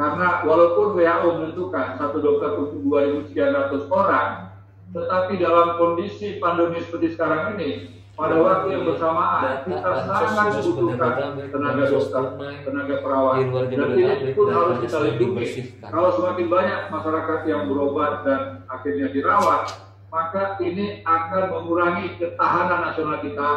Karena 0.00 0.40
walaupun 0.48 0.96
WHO 0.96 1.28
menentukan 1.36 2.00
satu 2.00 2.24
dokter 2.24 2.56
untuk 2.56 2.80
2.300 2.88 3.84
orang, 3.92 4.48
tetapi 4.96 5.36
dalam 5.36 5.76
kondisi 5.76 6.40
pandemi 6.40 6.80
seperti 6.80 7.12
sekarang 7.12 7.60
ini, 7.60 8.00
pada 8.16 8.40
waktu 8.40 8.80
yang 8.80 8.88
bersamaan 8.88 9.60
kita 9.68 9.92
sangat 10.08 10.56
membutuhkan 10.56 11.12
tenaga 11.52 11.84
dokter, 11.92 12.24
tenaga 12.64 12.96
perawat, 13.04 13.44
dan 13.52 13.90
ini 13.92 14.32
pun 14.32 14.48
harus 14.48 14.80
kita 14.88 14.98
lindungi. 15.04 15.46
Kalau 15.84 16.10
semakin 16.16 16.46
banyak 16.48 16.80
masyarakat 16.88 17.38
yang 17.44 17.68
berobat 17.68 18.24
dan 18.24 18.40
akhirnya 18.72 19.12
dirawat, 19.12 19.84
maka 20.08 20.56
ini 20.64 21.04
akan 21.04 21.42
mengurangi 21.52 22.16
ketahanan 22.16 22.88
nasional 22.88 23.20
kita 23.20 23.48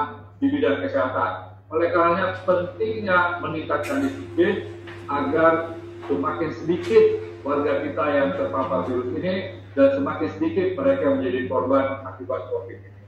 di 0.44 0.52
bidang 0.52 0.84
kesehatan. 0.84 1.56
Oleh 1.72 1.88
karenanya 1.90 2.36
pentingnya 2.44 3.40
meningkatkan 3.40 4.06
disiplin 4.06 4.76
agar 5.08 5.73
semakin 6.08 6.50
sedikit 6.56 7.04
warga 7.44 7.84
kita 7.84 8.06
yang 8.16 8.30
terpapar 8.40 8.88
virus 8.88 9.10
ini 9.20 9.34
dan 9.76 9.88
semakin 9.98 10.30
sedikit 10.38 10.68
mereka 10.80 11.02
yang 11.12 11.16
menjadi 11.20 11.40
korban 11.50 11.86
akibat 12.08 12.42
COVID 12.50 12.78
ini. 12.80 13.02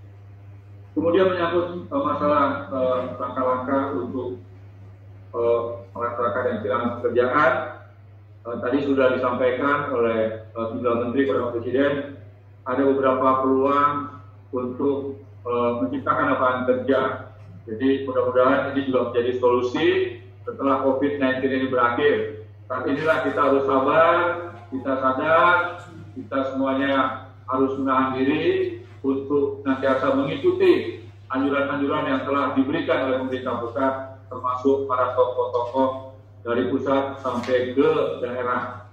Kemudian 0.96 1.28
menyangkut 1.32 1.68
eh, 1.92 2.04
masalah 2.04 2.46
eh, 2.72 3.00
langkah-langkah 3.20 3.84
untuk 4.00 4.40
eh, 5.36 5.62
masyarakat 5.92 6.44
yang 6.48 6.58
kehilangan 6.64 6.92
pekerjaan, 7.00 7.52
eh, 8.48 8.58
tadi 8.64 8.78
sudah 8.84 9.08
disampaikan 9.16 9.92
oleh 9.92 10.48
eh, 10.48 10.66
Tunggal 10.72 10.94
Menteri 11.08 11.22
kepada 11.28 11.52
Presiden, 11.52 11.94
ada 12.66 12.82
beberapa 12.82 13.28
peluang 13.44 13.94
untuk 14.56 15.20
eh, 15.44 15.72
menciptakan 15.84 16.26
lapangan 16.36 16.62
kerja. 16.68 17.00
Jadi 17.66 18.06
mudah-mudahan 18.06 18.78
ini 18.78 18.82
juga 18.88 19.10
menjadi 19.10 19.32
solusi 19.42 19.88
setelah 20.46 20.86
COVID-19 20.86 21.42
ini 21.50 21.68
berakhir. 21.68 22.45
Saat 22.66 22.90
inilah 22.90 23.18
kita 23.30 23.40
harus 23.46 23.64
sabar, 23.70 24.18
kita 24.74 24.94
sadar, 24.98 25.56
kita 26.18 26.38
semuanya 26.50 26.94
harus 27.46 27.78
menahan 27.78 28.18
diri 28.18 28.82
untuk 29.06 29.62
nantiasa 29.62 30.18
mengikuti 30.18 31.06
anjuran-anjuran 31.30 32.10
yang 32.10 32.22
telah 32.26 32.58
diberikan 32.58 33.06
oleh 33.06 33.22
pemerintah 33.22 33.62
pusat, 33.62 33.94
termasuk 34.34 34.90
para 34.90 35.14
tokoh-tokoh 35.14 36.18
dari 36.42 36.74
pusat 36.74 37.22
sampai 37.22 37.78
ke 37.78 37.90
daerah. 38.26 38.90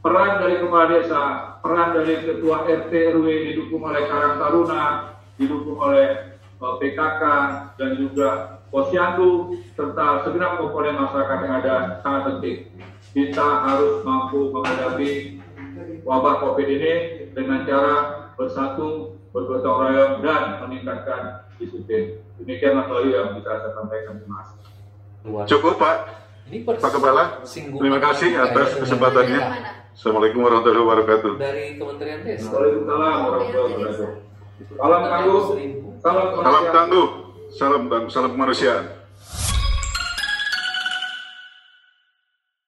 Peran 0.00 0.40
dari 0.40 0.60
kepala 0.60 0.86
desa, 0.92 1.22
peran 1.60 1.92
dari 1.96 2.20
ketua 2.24 2.64
RT 2.68 2.92
RW 3.16 3.26
didukung 3.52 3.84
oleh 3.84 4.08
Karang 4.08 4.40
Taruna, 4.40 4.84
didukung 5.40 5.76
oleh 5.76 6.36
eh, 6.36 6.74
PKK 6.80 7.22
dan 7.80 7.90
juga 7.96 8.59
Posyandu 8.70 9.58
serta 9.74 10.22
segenap 10.22 10.62
komponen 10.62 10.94
masyarakat 10.94 11.38
yang 11.42 11.54
ada 11.58 11.74
sangat 12.06 12.22
penting. 12.30 12.58
Kita 13.10 13.66
harus 13.66 14.06
mampu 14.06 14.54
menghadapi 14.54 15.42
wabah 16.06 16.38
COVID 16.38 16.68
ini 16.70 16.92
dengan 17.34 17.66
cara 17.66 17.94
bersatu, 18.38 19.18
bergotong 19.34 19.76
royong 19.82 20.14
dan 20.22 20.62
meningkatkan 20.62 21.50
disiplin. 21.58 22.22
Demikian 22.38 22.78
Mas 22.78 22.88
Wahyu 22.88 23.10
yang 23.10 23.34
bisa 23.34 23.50
saya 23.58 23.74
sampaikan. 23.74 24.22
Kasih. 24.22 24.58
Luar. 25.26 25.44
Cukup 25.50 25.74
Pak. 25.76 25.96
Ini 26.50 26.66
Pak 26.66 26.82
Kepala, 26.82 27.46
terima 27.46 28.02
kasih 28.02 28.34
atas 28.34 28.74
kesempatannya. 28.74 29.40
Assalamualaikum 29.94 30.42
warahmatullahi 30.42 30.82
wabarakatuh. 30.82 31.32
Dari 31.38 31.78
Kementerian 31.78 32.26
Desa. 32.26 32.50
Waalaikumsalam 32.50 33.16
warahmatullahi 33.22 33.74
wabarakatuh. 33.74 34.10
Salam 34.60 35.02
tangguh, 35.08 35.42
salam 36.02 36.64
tangguh, 36.72 37.06
salam 37.50 37.90
tangguh, 37.90 38.10
salam 38.10 38.30
kemanusiaan. 38.34 38.99